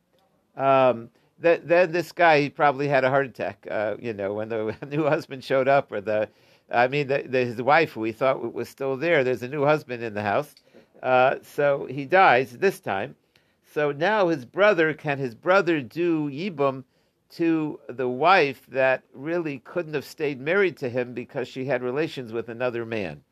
[0.56, 1.08] Um,
[1.42, 3.66] th- then this guy he probably had a heart attack.
[3.70, 6.28] Uh, you know, when the new husband showed up, or the,
[6.70, 9.24] I mean, the, the, his wife, we thought was still there.
[9.24, 10.54] There's a new husband in the house,
[11.02, 13.16] uh, so he dies this time.
[13.72, 16.84] So now his brother can his brother do yibum
[17.30, 22.32] to the wife that really couldn't have stayed married to him because she had relations
[22.32, 23.22] with another man.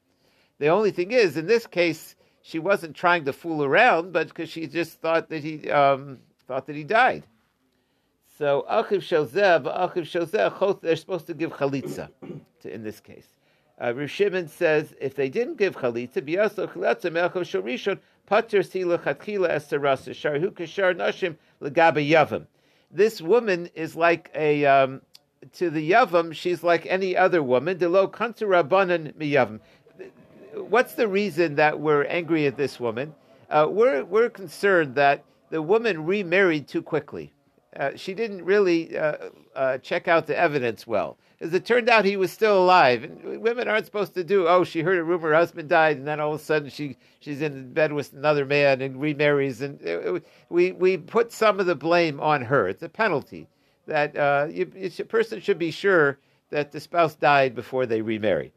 [0.59, 4.49] The only thing is, in this case, she wasn't trying to fool around, but because
[4.49, 7.25] she just thought that he um, thought that he died.
[8.39, 12.09] So achiv shozeh, achiv shozeh, they're supposed to give chalitza
[12.61, 13.27] to, in this case.
[13.83, 18.85] Uh, Rav Shimon says if they didn't give chalitza, biyaso chalitza melchom shorishon pater si
[18.85, 22.47] lechatchila esarasa sharhu kashar nashim legabe yavam.
[22.93, 25.03] This woman is like a um,
[25.55, 26.33] to the yavam.
[26.33, 27.79] She's like any other woman.
[27.79, 29.59] Delo kantu rabbanan miyavam.
[30.55, 33.17] What's the reason that we're angry at this woman?
[33.51, 37.33] Uh, we're we're concerned that the woman remarried too quickly.
[37.77, 39.17] Uh, she didn't really uh,
[39.55, 41.19] uh, check out the evidence well.
[41.41, 43.05] As it turned out, he was still alive.
[43.05, 44.49] And women aren't supposed to do.
[44.49, 46.97] Oh, she heard a rumor her husband died, and then all of a sudden she
[47.21, 49.61] she's in bed with another man and remarries.
[49.61, 52.69] And it, it, we we put some of the blame on her.
[52.69, 53.49] It's a penalty
[53.87, 56.19] that uh, a person should be sure
[56.51, 58.53] that the spouse died before they remarry.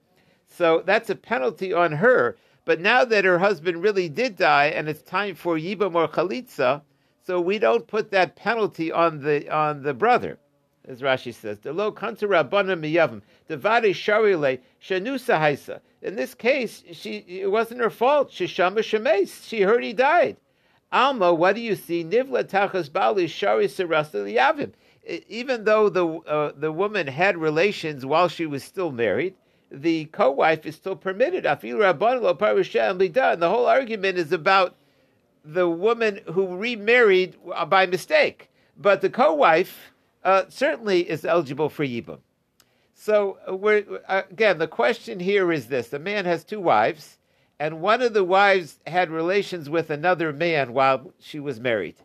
[0.47, 2.37] So that's a penalty on her.
[2.65, 6.81] But now that her husband really did die, and it's time for yibam or chalitza,
[7.23, 10.37] so we don't put that penalty on the on the brother,
[10.85, 11.59] as Rashi says.
[11.59, 15.79] The lo kanta rabbana miyavim devade sharile shanusa haisa.
[16.01, 18.31] In this case, she it wasn't her fault.
[18.31, 19.47] Shishama shemes.
[19.47, 20.37] She heard he died.
[20.91, 22.03] Alma, what do you see?
[22.03, 24.73] Nivla tachas bali shari liyavim.
[25.27, 29.35] Even though the uh, the woman had relations while she was still married,
[29.71, 31.45] the co-wife is still permitted.
[31.45, 32.99] Afil rabban lo parusha and
[33.41, 34.75] the whole argument is about
[35.43, 37.35] the woman who remarried
[37.67, 39.91] by mistake, but the co-wife
[40.23, 42.19] uh, certainly is eligible for yibum.
[42.93, 47.17] So uh, uh, again, the question here is this: a man has two wives,
[47.59, 51.95] and one of the wives had relations with another man while she was married,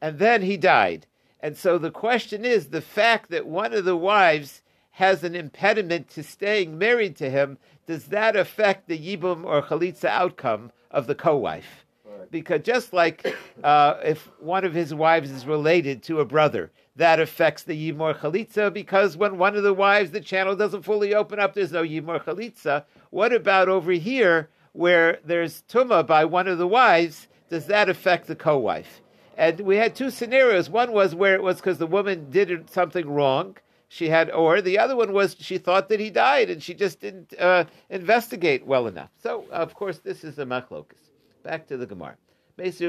[0.00, 1.06] and then he died.
[1.40, 6.08] And so the question is: the fact that one of the wives has an impediment
[6.08, 11.14] to staying married to him, does that affect the yibum or chalitza outcome of the
[11.14, 11.85] co-wife?
[12.30, 13.34] Because just like
[13.64, 18.18] uh, if one of his wives is related to a brother, that affects the Yimor
[18.18, 21.84] Chalitza because when one of the wives, the channel doesn't fully open up, there's no
[21.84, 22.84] Yimor Chalitza.
[23.10, 27.28] What about over here where there's Tuma by one of the wives?
[27.50, 29.00] Does that affect the co wife?
[29.36, 30.70] And we had two scenarios.
[30.70, 33.56] One was where it was because the woman did something wrong.
[33.88, 37.00] She had, or the other one was she thought that he died and she just
[37.00, 39.10] didn't uh, investigate well enough.
[39.22, 41.05] So, of course, this is a machlokus.
[41.46, 42.16] Back to the Gemara.
[42.58, 42.80] He says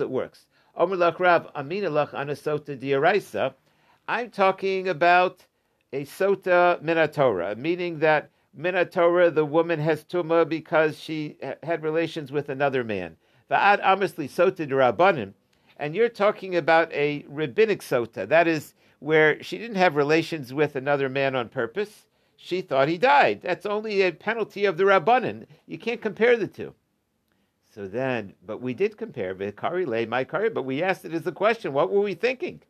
[0.00, 0.46] it works.
[0.76, 0.90] I'm
[4.30, 5.46] talking about
[5.92, 12.48] a sota minatora, meaning that minatora, the woman has tuma because she had relations with
[12.48, 13.16] another man.
[13.48, 13.80] And
[15.94, 21.08] you're talking about a rabbinic sota, that is where she didn't have relations with another
[21.08, 22.05] man on purpose
[22.36, 23.40] she thought he died.
[23.42, 25.46] That's only a penalty of the Rabbanan.
[25.66, 26.74] You can't compare the two.
[27.74, 31.26] So then, but we did compare Vikari lay my kari, but we asked it as
[31.26, 31.72] a question.
[31.72, 32.62] What were we thinking?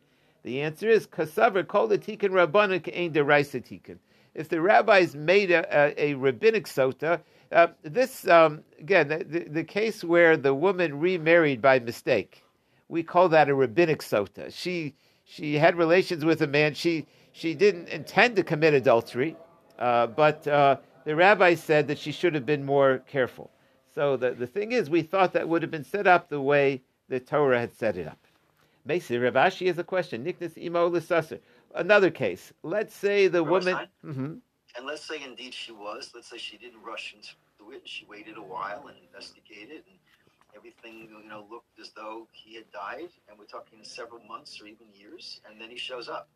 [0.43, 3.99] The answer is Kasavar tikkun rabbanan kain deraisa tikkun.
[4.35, 7.21] If the rabbis made a, a, a rabbinic sota,
[7.53, 12.43] uh, this um, again the, the, the, case where the woman remarried by mistake,
[12.89, 14.53] we call that a rabbinic sota.
[14.53, 16.75] She she had relations with a man.
[16.75, 19.37] She she didn't intend to commit adultery.
[19.79, 23.51] Uh, but uh, the rabbi said that she should have been more careful.
[23.95, 26.83] So the, the thing is, we thought that would have been set up the way
[27.09, 28.19] the Torah had set it up.
[28.87, 30.25] Mesi Rav Ashi has a question.
[30.25, 31.41] Niknas imo l'sasser.
[31.75, 32.53] Another case.
[32.63, 33.77] Let's say the woman.
[34.05, 34.35] Mm-hmm.
[34.77, 36.13] And let's say indeed she was.
[36.15, 37.83] Let's say she didn't rush into it.
[37.85, 39.99] She waited a while and investigated, and
[40.55, 43.09] everything you know looked as though he had died.
[43.29, 46.29] And we're talking several months or even years, and then he shows up.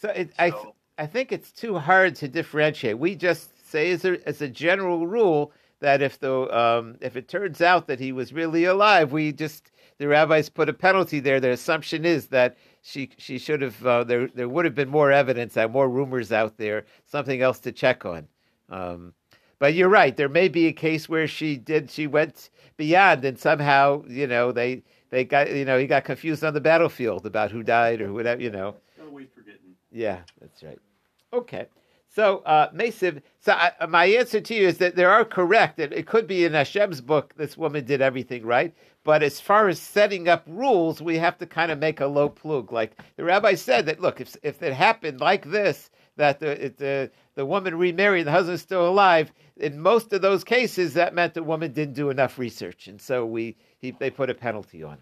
[0.00, 0.52] So, it, so I.
[1.00, 2.98] I think it's too hard to differentiate.
[2.98, 7.28] We just say as a, as a general rule that if the um, if it
[7.28, 11.38] turns out that he was really alive, we just the rabbis put a penalty there.
[11.38, 15.12] The assumption is that she she should have uh, there there would have been more
[15.12, 18.26] evidence and more rumors out there, something else to check on.
[18.68, 19.14] Um,
[19.60, 20.16] but you're right.
[20.16, 24.50] There may be a case where she did she went beyond and somehow you know
[24.50, 28.12] they they got you know he got confused on the battlefield about who died or
[28.12, 28.74] whatever you know.
[29.98, 30.78] Yeah, that's right.
[31.32, 31.66] Okay.
[32.08, 35.80] So, uh, Mesiv, so I, uh, my answer to you is that there are correct.
[35.80, 38.72] It, it could be in Hashem's book, this woman did everything right.
[39.02, 42.28] But as far as setting up rules, we have to kind of make a low
[42.28, 42.72] plug.
[42.72, 46.76] Like the rabbi said that, look, if, if it happened like this, that the, it,
[46.78, 51.34] the, the woman remarried, the husband's still alive, in most of those cases, that meant
[51.34, 52.86] the woman didn't do enough research.
[52.86, 54.98] And so we he, they put a penalty on.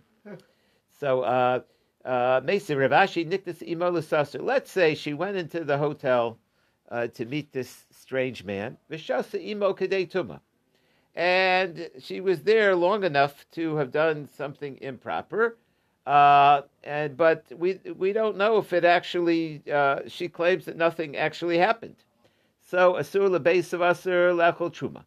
[0.99, 1.61] So, uh,
[2.07, 2.64] uh, Let's
[4.71, 6.38] say she went into the hotel
[6.90, 8.77] uh, to meet this strange man.
[11.14, 15.57] And she was there long enough to have done something improper.
[16.07, 19.62] Uh, and but we we don't know if it actually.
[19.71, 21.97] Uh, she claims that nothing actually happened.
[22.62, 25.05] So asur lebeis of asur lechol truma.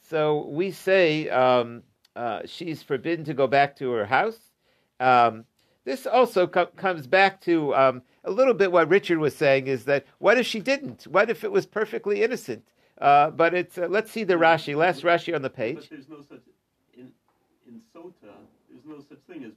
[0.00, 1.82] So we say um,
[2.16, 4.38] uh, she's forbidden to go back to her house.
[4.98, 5.44] Um,
[5.84, 9.84] this also co- comes back to um, a little bit what Richard was saying is
[9.84, 11.04] that what if she didn't?
[11.04, 12.64] What if it was perfectly innocent?
[12.98, 15.76] Uh, but it's uh, let's see the Rashi, last Rashi on the page.
[15.76, 16.42] But there's no such
[16.94, 17.10] in
[17.66, 18.32] in Sota.
[18.70, 19.52] There's no such thing as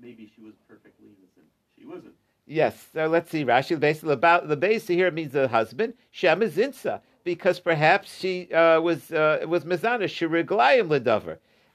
[0.00, 1.46] maybe she was perfectly innocent.
[1.78, 2.14] She wasn't.
[2.46, 3.78] Yes, so let's see Rashi.
[3.78, 5.94] Basically, about the base here means the husband.
[6.10, 10.88] Shem is insa because perhaps she uh, was uh, was mizana shiriglayim.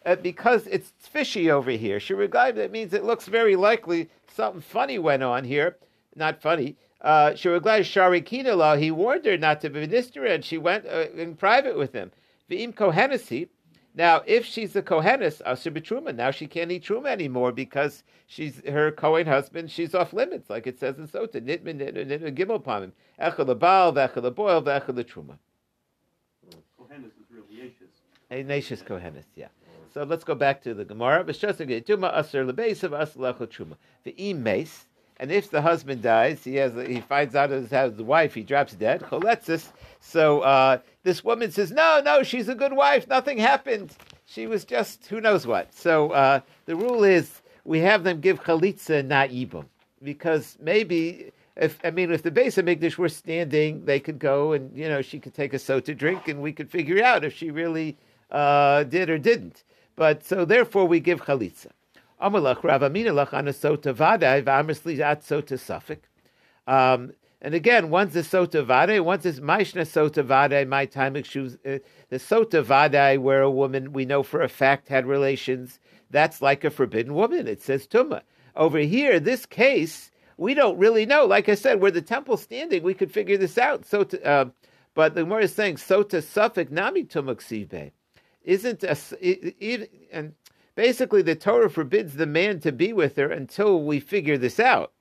[0.06, 1.98] Uh, because it's fishy over here.
[1.98, 5.78] Shiriglayim, that means it looks very likely something funny went on here.
[6.15, 6.76] Not funny.
[7.02, 11.36] Uh, Shiriglayim sharikina law, he warned her not to minister, and she went uh, in
[11.36, 12.12] private with him.
[12.50, 13.50] V'im kohenesi.
[13.96, 18.62] Now, if she's a kohenes, asher b'truma, now she can't eat truma anymore because she's
[18.68, 19.72] her kohen husband.
[19.72, 21.41] She's off limits, like it says in Sota.
[21.41, 25.38] Nitmin nitmin gimel pamim echel lebal v'echel leboil v'echel letruma.
[26.80, 27.89] Kohenis is really Yeshus.
[28.30, 29.48] A nacious kohenes, yeah.
[29.95, 31.23] So let's go back to the Gemara.
[31.23, 31.63] V'im
[34.39, 34.86] mace.
[35.17, 38.73] And if the husband dies, he has he finds out his, his wife, he drops
[38.73, 39.05] dead.
[40.01, 43.08] So uh, this woman says, "No, no, she's a good wife.
[43.08, 43.95] Nothing happened.
[44.25, 48.43] She was just who knows what." So uh, the rule is we have them give
[48.43, 49.63] chalitza not yibum
[50.03, 54.75] because maybe if I mean if the Beis HaMikdash were standing, they could go and
[54.77, 57.49] you know she could take a sota drink and we could figure out if she
[57.49, 57.95] really
[58.29, 59.63] uh, did or didn't.
[59.95, 61.71] But so therefore we give chalitza.
[65.58, 65.99] Suffik.
[66.67, 70.67] Um, and again, once a sota vadai, one's is maishna sota vadai.
[70.67, 71.77] My time shoes uh,
[72.10, 75.79] the sota vadai, where a woman we know for a fact had relations.
[76.10, 77.47] That's like a forbidden woman.
[77.47, 78.21] It says tuma.
[78.55, 81.25] Over here, this case, we don't really know.
[81.25, 83.86] Like I said, where the temple's standing, we could figure this out.
[83.86, 84.45] So, uh,
[84.93, 87.91] but the Gemara is saying sota suffik nami tumaksive
[88.45, 88.97] isn't a,
[90.12, 90.34] and
[90.75, 94.93] basically the Torah forbids the man to be with her until we figure this out.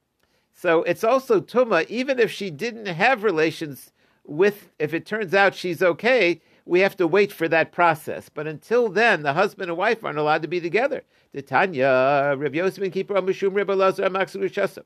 [0.53, 3.93] So it's also tuma, even if she didn't have relations
[4.25, 4.71] with.
[4.79, 8.29] If it turns out she's okay, we have to wait for that process.
[8.29, 11.03] But until then, the husband and wife aren't allowed to be together.
[11.35, 14.85] Amishum Rebbe Lazar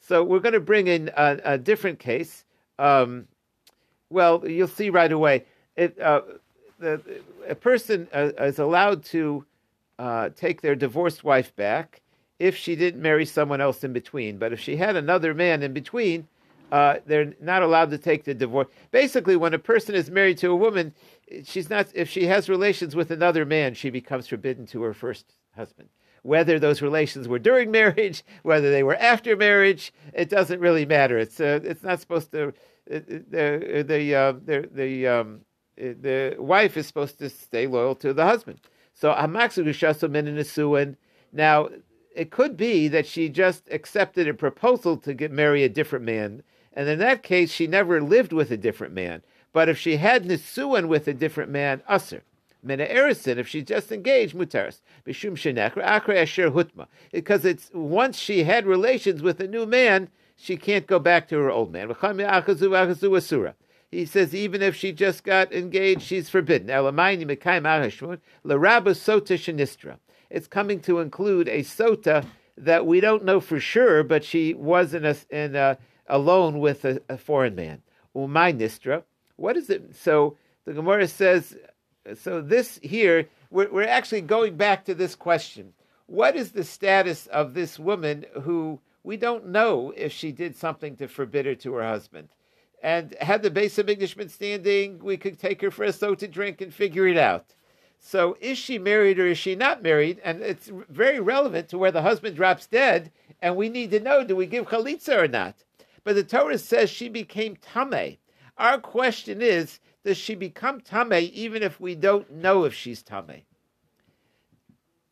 [0.00, 2.44] So we're going to bring in a, a different case.
[2.78, 3.28] Um,
[4.10, 5.44] well, you'll see right away.
[5.76, 6.22] It, uh,
[6.82, 9.44] the, a person uh, is allowed to
[9.98, 12.02] uh, take their divorced wife back
[12.38, 14.36] if she didn't marry someone else in between.
[14.36, 16.26] But if she had another man in between,
[16.72, 18.66] uh, they're not allowed to take the divorce.
[18.90, 20.92] Basically, when a person is married to a woman,
[21.44, 21.86] she's not.
[21.94, 25.88] If she has relations with another man, she becomes forbidden to her first husband.
[26.22, 31.18] Whether those relations were during marriage, whether they were after marriage, it doesn't really matter.
[31.18, 32.54] It's uh, it's not supposed to.
[32.86, 35.40] The the uh, the the um,
[35.76, 38.60] the wife is supposed to stay loyal to the husband.
[38.94, 40.96] So Hamaksu Gushasu
[41.32, 41.68] Now,
[42.14, 46.42] it could be that she just accepted a proposal to get marry a different man,
[46.72, 49.22] and in that case, she never lived with a different man.
[49.52, 52.22] But if she had Nisuan with a different man, Usr.
[52.62, 54.80] Mina Erison, if she just engaged, Mutaris.
[55.04, 56.86] Bishum Shenekra, Akre Asher Hutma.
[57.10, 61.36] Because it's once she had relations with a new man, she can't go back to
[61.38, 61.88] her old man.
[63.92, 66.70] He says even if she just got engaged, she's forbidden.
[70.30, 72.24] It's coming to include a sota
[72.56, 75.76] that we don't know for sure, but she was in a, in a,
[76.06, 77.82] alone with a, a foreign man.
[78.16, 79.02] Umay nistra.
[79.36, 79.94] What is it?
[79.94, 81.54] So the Gemara says.
[82.14, 85.74] So this here, we're, we're actually going back to this question.
[86.06, 90.96] What is the status of this woman who we don't know if she did something
[90.96, 92.28] to forbid her to her husband?
[92.82, 96.28] And had the base of English been standing, we could take her for a sota
[96.28, 97.54] drink and figure it out.
[98.00, 100.20] So is she married or is she not married?
[100.24, 104.24] And it's very relevant to where the husband drops dead, and we need to know
[104.24, 105.54] do we give chalitza or not?
[106.02, 108.16] But the Torah says she became tame.
[108.58, 113.42] Our question is, does she become tame even if we don't know if she's tame?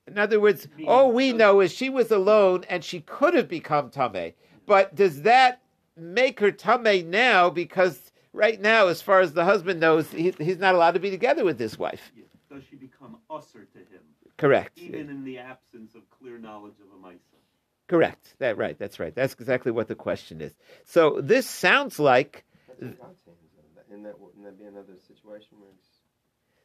[0.08, 3.90] In other words, all we know is she was alone and she could have become
[3.90, 4.32] tame.
[4.66, 5.62] But does that
[6.00, 7.50] make her tame now?
[7.50, 11.10] Because right now, as far as the husband knows, he, he's not allowed to be
[11.10, 12.12] together with his wife.
[12.50, 14.02] Does she become usher to him,
[14.36, 14.76] Correct.
[14.78, 17.18] even in the absence of clear knowledge of a Misa?
[17.86, 18.34] Correct.
[18.38, 18.78] That right.
[18.78, 19.14] That's right.
[19.14, 20.54] That's exactly what the question is.
[20.84, 22.44] So this sounds like.
[22.66, 23.36] That's what God saying.
[23.92, 25.88] In that, wouldn't that be another situation where it's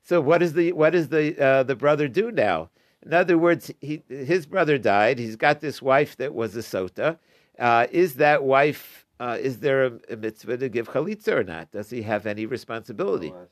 [0.04, 2.70] So what is the what does the uh, the brother do now?
[3.04, 5.20] In other words, he, his brother died.
[5.20, 7.18] He's got this wife that was a sota.
[7.58, 9.05] Uh, is that wife?
[9.20, 11.72] Uh, is there a, a, mitzvah to give chalitza or not?
[11.72, 13.32] Does he have any responsibility?
[13.34, 13.48] Oh.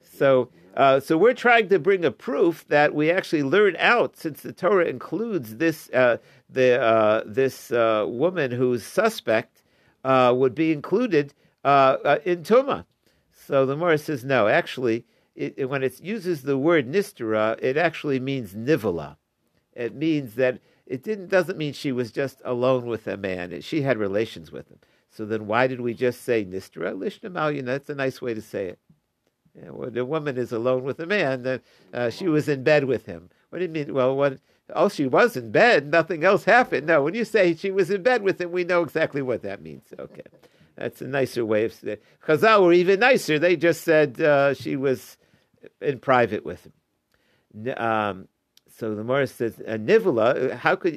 [0.00, 4.42] So, uh, so we're trying to bring a proof that we actually learn out, since
[4.42, 6.18] the Torah includes this uh,
[6.50, 9.62] the uh, this uh, woman who's suspect
[10.04, 12.84] uh, would be included uh, uh, in tuma.
[13.32, 14.48] So the Gemara says no.
[14.48, 15.04] Actually,
[15.34, 19.16] it, it- when it uses the word nistera, it actually means nivola.
[19.74, 20.58] It means that
[20.88, 23.60] it didn't doesn't mean she was just alone with a man.
[23.60, 24.78] She had relations with him.
[25.10, 27.66] So then, why did we just say nistera lishna malyana?
[27.66, 28.78] That's a nice way to say it.
[29.54, 31.60] Yeah, when a woman is alone with a man, then
[31.92, 33.28] uh, she was in bed with him.
[33.50, 33.92] What do you mean?
[33.92, 34.38] Well, what?
[34.74, 35.90] Oh, she was in bed.
[35.90, 36.86] Nothing else happened.
[36.86, 39.62] No, when you say she was in bed with him, we know exactly what that
[39.62, 39.84] means.
[39.98, 40.22] Okay,
[40.76, 41.98] that's a nicer way of saying.
[42.26, 43.38] Chazal were even nicer.
[43.38, 45.18] They just said uh, she was
[45.82, 47.74] in private with him.
[47.76, 48.28] Um,
[48.78, 50.94] so the Morris says, uh, Nivula, how could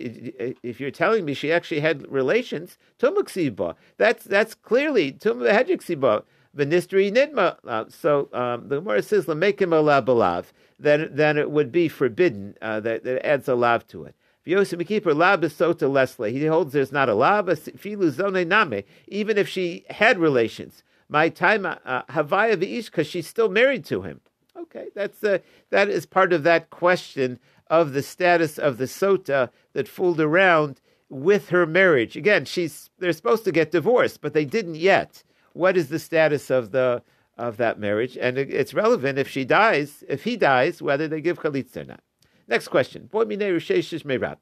[0.62, 3.76] if you're telling me she actually had relations, Tumuksiba.
[3.98, 6.24] That's that's clearly Tumahedjiksiba.
[6.56, 7.58] Venistri Nidma.
[7.66, 10.46] Uh, so um, the Gemara says, Lamekim alav balav.
[10.78, 12.56] Then then it would be forbidden.
[12.62, 14.16] Uh, that, that adds a lav to it.
[14.46, 16.30] V'yosim keeper lab is sota lesle.
[16.32, 20.84] He holds there's not a lab, a filu zone name, even if she had relations.
[21.08, 21.76] My time uh,
[22.10, 24.22] havaya v'ish, because she's still married to him.
[24.58, 27.40] Okay, that's uh, that is part of that question
[27.72, 32.16] of the status of the sota that fooled around with her marriage.
[32.18, 35.24] Again, she's they're supposed to get divorced, but they didn't yet.
[35.54, 37.02] What is the status of the
[37.38, 38.18] of that marriage?
[38.18, 41.86] And it- it's relevant if she dies, if he dies, whether they give chalitza or
[41.86, 42.04] not.
[42.48, 43.06] Next question.
[43.06, 44.38] Boy mine risheshish meirab.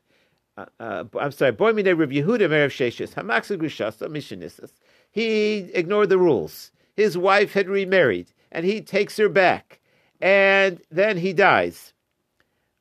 [0.57, 1.51] Uh, uh, I'm sorry.
[1.51, 4.71] Boy mine Rav Yehuda meirav sheshes grushasa mishanisas.
[5.11, 6.71] He ignored the rules.
[6.95, 9.79] His wife had remarried, and he takes her back,
[10.19, 11.93] and then he dies.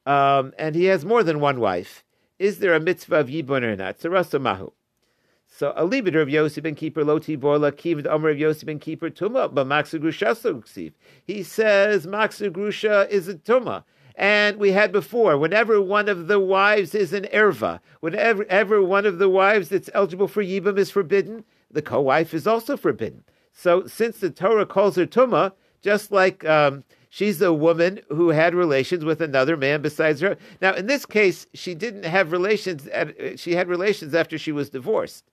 [0.06, 2.04] Um, and he has more than one wife.
[2.38, 3.98] Is there a mitzvah of yibum or not?
[3.98, 4.70] Sarasa mahu.
[5.50, 9.10] So a libiter of Yosef ben Keeper loti borla kivd omer of Yosef ben Keeper
[9.10, 10.92] tuma, but maxu grusha.
[11.24, 13.84] He says maxu grusha is a tuma.
[14.14, 19.06] And we had before, whenever one of the wives is an erva, whenever ever one
[19.06, 23.24] of the wives that's eligible for yibum is forbidden, the co-wife is also forbidden.
[23.52, 26.84] So since the Torah calls her tuma, just like um,
[27.18, 30.36] she's a woman who had relations with another man besides her.
[30.62, 32.86] Now, in this case, she didn't have relations.
[32.88, 35.24] At, she had relations after she was divorced,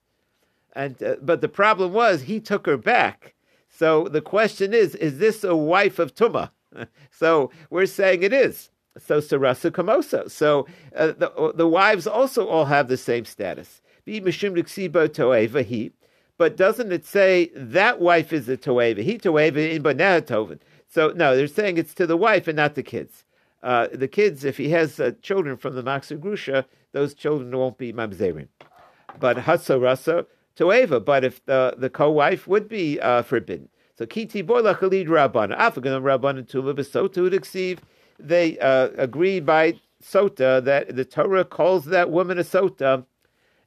[0.73, 3.35] and uh, but the problem was he took her back.
[3.69, 6.49] So the question is: Is this a wife of tuma?
[7.11, 8.71] so we're saying it is.
[8.97, 10.31] So sarasa kamosa.
[10.31, 10.65] So
[10.95, 13.81] uh, the the wives also all have the same status.
[14.05, 15.91] Be mishum toeva.
[16.37, 19.01] But doesn't it say that wife is a toeva?
[19.03, 20.59] He toeva in banatoven.
[20.87, 23.23] So no, they're saying it's to the wife and not the kids.
[23.63, 27.77] Uh, the kids, if he has uh, children from the Maxu Grusha, those children won't
[27.77, 28.47] be mamzerim.
[29.19, 31.03] But hatsa rasa toeva.
[31.03, 33.69] But if the, the co-wife would be uh, forbidden.
[33.97, 37.79] So kiti boila chalid rabban afagan rabban and tuma besotu diksiv.
[38.19, 43.05] They uh, agree by sota that the Torah calls that woman a sota.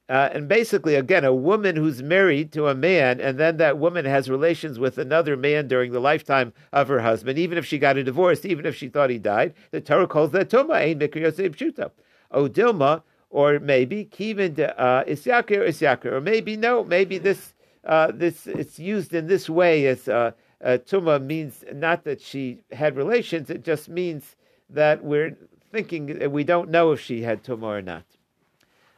[0.09, 4.05] Uh, and basically, again, a woman who's married to a man, and then that woman
[4.05, 7.95] has relations with another man during the lifetime of her husband, even if she got
[7.95, 11.21] a divorce, even if she thought he died, the Torah calls that tuma, ein mikra
[11.21, 11.91] yosef pshuta.
[12.33, 17.53] Odilma, or maybe kivin uh, isyakir isyakir, or maybe no, maybe this
[17.85, 20.31] uh, this it's used in this way as uh,
[20.63, 24.35] uh, tuma means not that she had relations, it just means
[24.71, 25.37] that we're
[25.71, 28.03] thinking we don't know if she had tuma or not.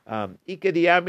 [0.07, 0.39] Um,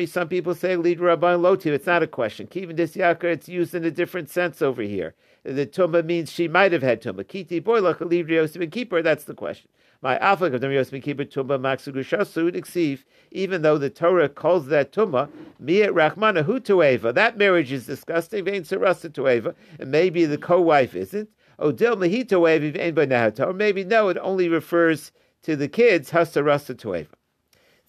[0.06, 1.66] some people say lead rabban lotu.
[1.66, 2.46] It's not a question.
[2.46, 5.14] Kivin disyakar, it's used in a different sense over here.
[5.44, 7.26] The tuma means she might have had tuma.
[7.26, 9.02] Kiti boilach lead keeper.
[9.02, 9.68] That's the question.
[10.02, 13.04] My alpha of yosef keeper tuma maksugushasu iksiv.
[13.30, 15.28] Even though the Torah calls that tuma
[15.60, 17.12] miat rachmana hu.
[17.12, 18.44] That marriage is disgusting.
[18.44, 21.30] Vein sarasa tueva, and maybe the co-wife isn't.
[21.58, 23.48] Odil mahi tueva vein banahata.
[23.48, 25.12] Or maybe no, it only refers
[25.42, 27.08] to the kids hasarasa tueva.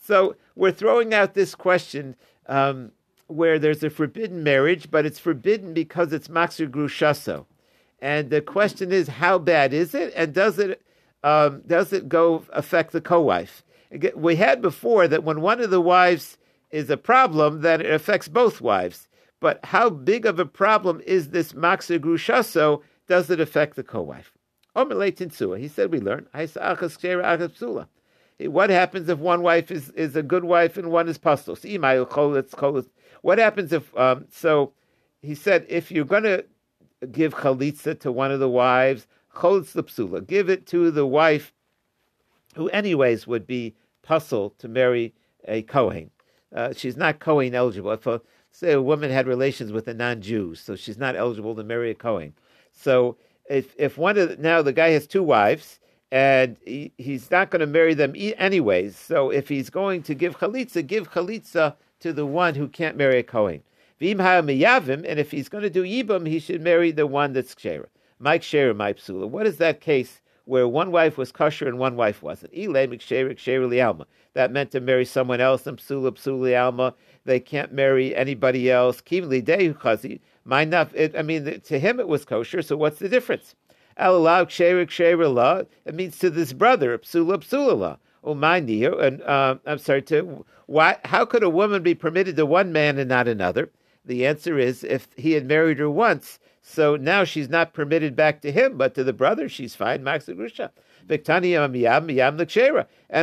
[0.06, 2.92] So we're throwing out this question um,
[3.28, 7.46] where there's a forbidden marriage, but it's forbidden because it's maxur grushaso.
[8.00, 10.82] And the question is, how bad is it, and does it
[11.24, 13.64] um, does it go affect the co-wife?
[14.14, 16.38] We had before that when one of the wives
[16.70, 19.08] is a problem, that it affects both wives.
[19.40, 22.82] But how big of a problem is this maxur grushaso?
[23.08, 24.34] Does it affect the co-wife?
[24.76, 26.28] He said we learned.
[28.48, 32.90] What happens if one wife is, is a good wife and one is pastos?
[33.22, 34.74] What happens if um, so?
[35.22, 36.46] He said if you're going to
[37.12, 41.54] give chalitza to one of the wives, psula, give it to the wife
[42.56, 45.14] who anyways would be puzzle to marry
[45.46, 46.12] a Kohen.
[46.54, 47.92] Uh, she's not Kohen eligible.
[47.92, 48.22] A,
[48.52, 51.96] say a woman had relations with a non-Jew, so she's not eligible to marry a
[51.96, 52.34] Kohen.
[52.72, 53.18] So
[53.50, 55.80] if if one of the, now the guy has two wives
[56.14, 58.96] and he, he's not going to marry them e- anyways.
[58.96, 63.18] So if he's going to give chalitza, give chalitza to the one who can't marry
[63.18, 63.64] a Kohen.
[64.00, 67.56] V'im miyavim, and if he's going to do yibum, he should marry the one that's
[67.56, 67.88] kshera.
[68.20, 69.28] Mike kshera, my psula.
[69.28, 72.54] What is that case where one wife was kosher and one wife wasn't?
[72.54, 74.06] Ile mikshera kshera lialma.
[74.36, 76.94] That meant to marry someone else, and psula psula alma.
[77.26, 79.02] They can't marry anybody else.
[79.02, 80.20] Kim lidehu chazi.
[80.48, 82.62] I mean, to him it was kosher.
[82.62, 83.56] So what's the difference?
[84.00, 87.98] Alalau ksherik It means to this brother psula psula la.
[88.24, 90.02] Oh, my and uh, I'm sorry.
[90.04, 90.98] To why?
[91.04, 93.70] How could a woman be permitted to one man and not another?
[94.06, 98.42] The answer is if he had married her once, so now she's not permitted back
[98.42, 100.08] to him, but to the brother she's fine.
[100.08, 100.22] And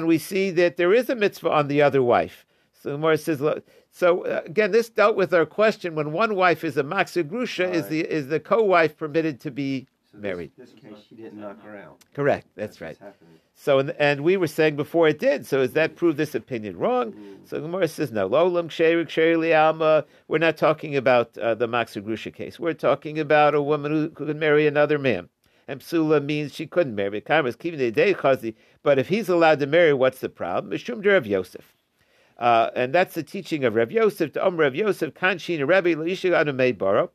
[0.06, 2.44] we see that there is a mitzvah on the other wife.
[2.82, 3.42] So Gemara says,
[3.90, 7.66] so uh, again, this dealt with our question: when one wife is a maxi grusha,
[7.66, 7.74] right.
[7.74, 10.52] is the is the co-wife permitted to be so married?
[10.56, 12.02] This, this case, she didn't knock her out.
[12.14, 12.46] Correct.
[12.56, 13.12] That's, That's right.
[13.54, 15.46] So, and, and, we were saying before it did.
[15.46, 17.12] So, does that prove this opinion wrong?
[17.12, 17.48] Mm.
[17.48, 18.28] So, Gemara says no.
[18.28, 20.04] Lolam ksherik alma.
[20.28, 22.58] We're not talking about uh, the maxi grusha case.
[22.58, 25.28] We're talking about a woman who, could marry another man.
[25.68, 27.20] And psula means she couldn't marry.
[27.20, 30.72] But if he's allowed to marry, what's the problem?
[30.72, 31.76] Mishum Rav Yosef.
[32.38, 37.10] Uh, and that's the teaching of Rav Yosef to Om Rav Yosef, Kanshin Rabbi Baro.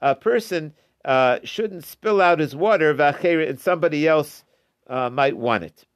[0.00, 0.72] A person
[1.04, 4.44] uh, shouldn't spill out his water, and somebody else
[4.86, 5.86] uh, might want it.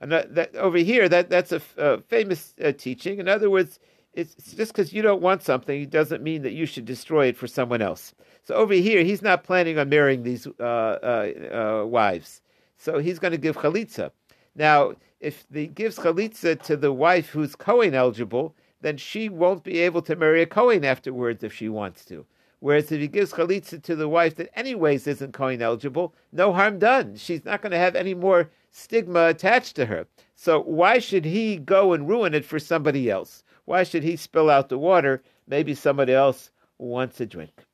[0.00, 3.18] And that, over here, that, that's a, famous uh, teaching.
[3.18, 3.78] In other words,
[4.12, 7.36] it's, just because you don't want something it doesn't mean that you should destroy it
[7.36, 8.14] for someone else.
[8.44, 12.42] So over here, he's not planning on marrying these uh, uh, wives.
[12.76, 14.10] So he's going to give chalitza.
[14.54, 19.78] Now, if he gives chalitza to the wife who's Kohen eligible, then she won't be
[19.78, 22.26] able to marry a Cohen afterwards if she wants to.
[22.64, 26.78] Whereas if he gives chalitza to the wife that anyways isn't Kohen eligible, no harm
[26.78, 27.14] done.
[27.14, 30.06] She's not going to have any more stigma attached to her.
[30.34, 33.42] So why should he go and ruin it for somebody else?
[33.66, 35.22] Why should he spill out the water?
[35.46, 37.66] Maybe somebody else wants a drink.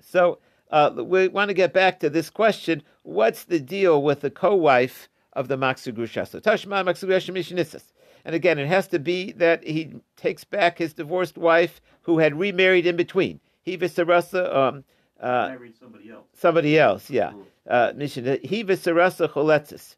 [0.00, 0.40] So
[0.72, 5.08] uh, we want to get back to this question: What's the deal with the co-wife
[5.34, 6.40] of the Maksu Grushasa.
[6.40, 7.82] Tashma Maksu.
[8.24, 12.36] And again, it has to be that he takes back his divorced wife who had
[12.36, 13.38] remarried in between.
[13.70, 14.84] He visarasa um
[15.20, 16.26] uh, married somebody else.
[16.34, 17.32] Somebody else, yeah.
[17.68, 19.96] Uh, he visarasa choletzis.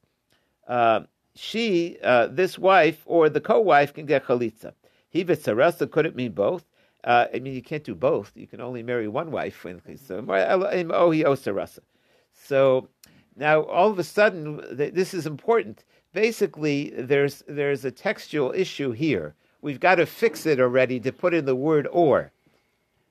[0.66, 1.00] Uh,
[1.34, 4.74] she, uh, this wife or the co-wife can get chalitza.
[5.08, 6.64] He visarasa couldn't mean both.
[7.04, 8.32] Uh, I mean, you can't do both.
[8.34, 9.62] You can only marry one wife.
[9.62, 11.80] So, oh, he osarasa.
[12.34, 12.88] So
[13.36, 15.84] now, all of a sudden, this is important.
[16.12, 19.34] Basically, there's there's a textual issue here.
[19.62, 22.32] We've got to fix it already to put in the word or.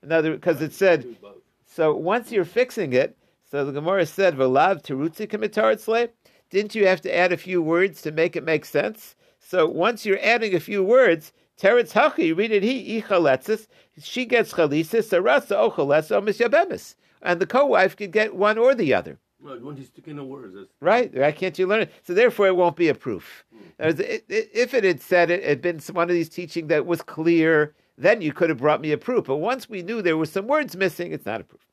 [0.04, 1.18] Another because it said.
[1.66, 3.18] So once you're fixing it,
[3.49, 6.10] so the Gemara said, "V'lav terutzi k'mitarat
[6.49, 9.16] Didn't you have to add a few words to make it make sense?
[9.39, 13.68] So once you're adding a few words, teretz hachi, read it he ichaletzis.
[14.02, 19.20] She gets chalisis, sarasa o and the co-wife could get one or the other.
[19.39, 20.56] Right, when he's sticking the words.
[20.82, 21.93] Right, why can't you learn it?
[22.04, 23.43] So therefore, it won't be a proof.
[23.80, 24.24] Mm.
[24.30, 28.22] If it had said it, had been one of these teaching that was clear, then
[28.22, 29.26] you could have brought me a proof.
[29.26, 31.66] But once we knew there were some words missing, it's not a proof.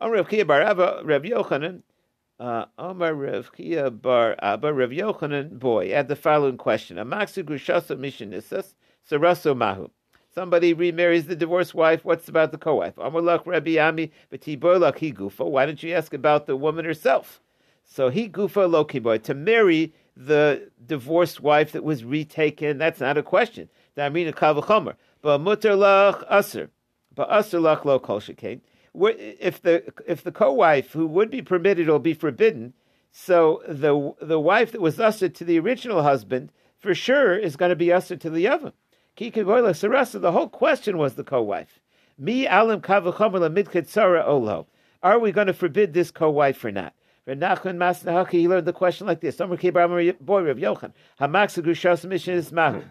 [0.00, 1.82] Rav Chia bar Abba, Rav Yochanan,
[2.40, 7.96] uh, Omar Rav Chia bar Abba, Rav Yochanan, boy, add the following question: Amaksu grushasa
[7.96, 8.74] mishanisas
[9.08, 9.88] saraso mahu.
[10.34, 12.04] Somebody remarries the divorced wife.
[12.04, 12.96] What's about the co-wife?
[12.96, 15.46] Amalach Rabbi Ami b'tiborlach he gufa.
[15.46, 17.40] Why don't you ask about the woman herself?
[17.84, 22.78] So he gufa lo boy to marry the divorced wife that was retaken.
[22.78, 23.68] That's not a question.
[23.96, 24.94] Damina kavachomer.
[25.22, 26.70] But mutter lach aser.
[27.14, 31.98] But aser lach lo kol If the if the co-wife who would be permitted will
[31.98, 32.74] be forbidden,
[33.12, 37.70] so the the wife that was usher to the original husband for sure is going
[37.70, 38.72] to be usher to the other.
[39.16, 41.80] The whole question was the co-wife.
[42.18, 44.66] Mi alim olo.
[45.02, 46.94] Are we going to forbid this co-wife or not?
[47.26, 49.40] Rav Nachman Masnahaki, he learned the question like this.
[49.40, 50.92] Omer Kibar boy Rav Yochanan.
[51.20, 52.82] Hamaksa Grushas mission is Mahu.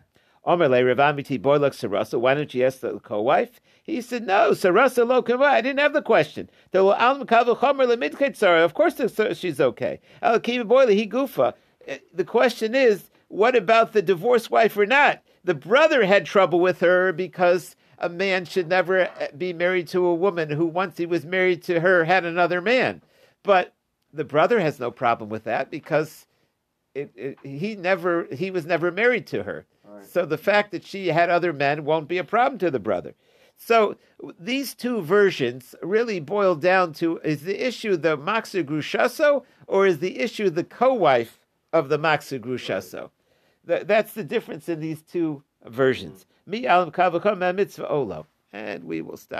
[0.44, 2.20] Sarasa.
[2.20, 3.62] Why don't you ask the co-wife?
[3.84, 6.50] He said, no, Sarasa lo I didn't have the question.
[6.74, 10.00] Of course she's okay.
[10.22, 11.54] Al he gufa.
[11.88, 15.22] Eh, the question is, what about the divorced wife or not?
[15.44, 20.14] The brother had trouble with her because a man should never be married to a
[20.14, 23.02] woman who, once he was married to her, had another man.
[23.44, 23.74] But
[24.14, 26.28] the brother has no problem with that because
[26.94, 29.66] it, it, he never he was never married to her.
[30.02, 30.10] Right.
[30.10, 33.14] So the fact that she had other men won't be a problem to the brother.
[33.56, 33.96] So
[34.40, 40.00] these two versions really boil down to is the issue the Maxu Grushaso or is
[40.00, 41.40] the issue the co-wife
[41.72, 43.12] of the Maxu Grushaso?
[43.68, 46.26] Th- that's the difference in these two versions.
[46.48, 46.52] Mm-hmm.
[46.52, 48.26] Mi alam kavakom mitzvah olo.
[48.52, 49.40] And we will stop.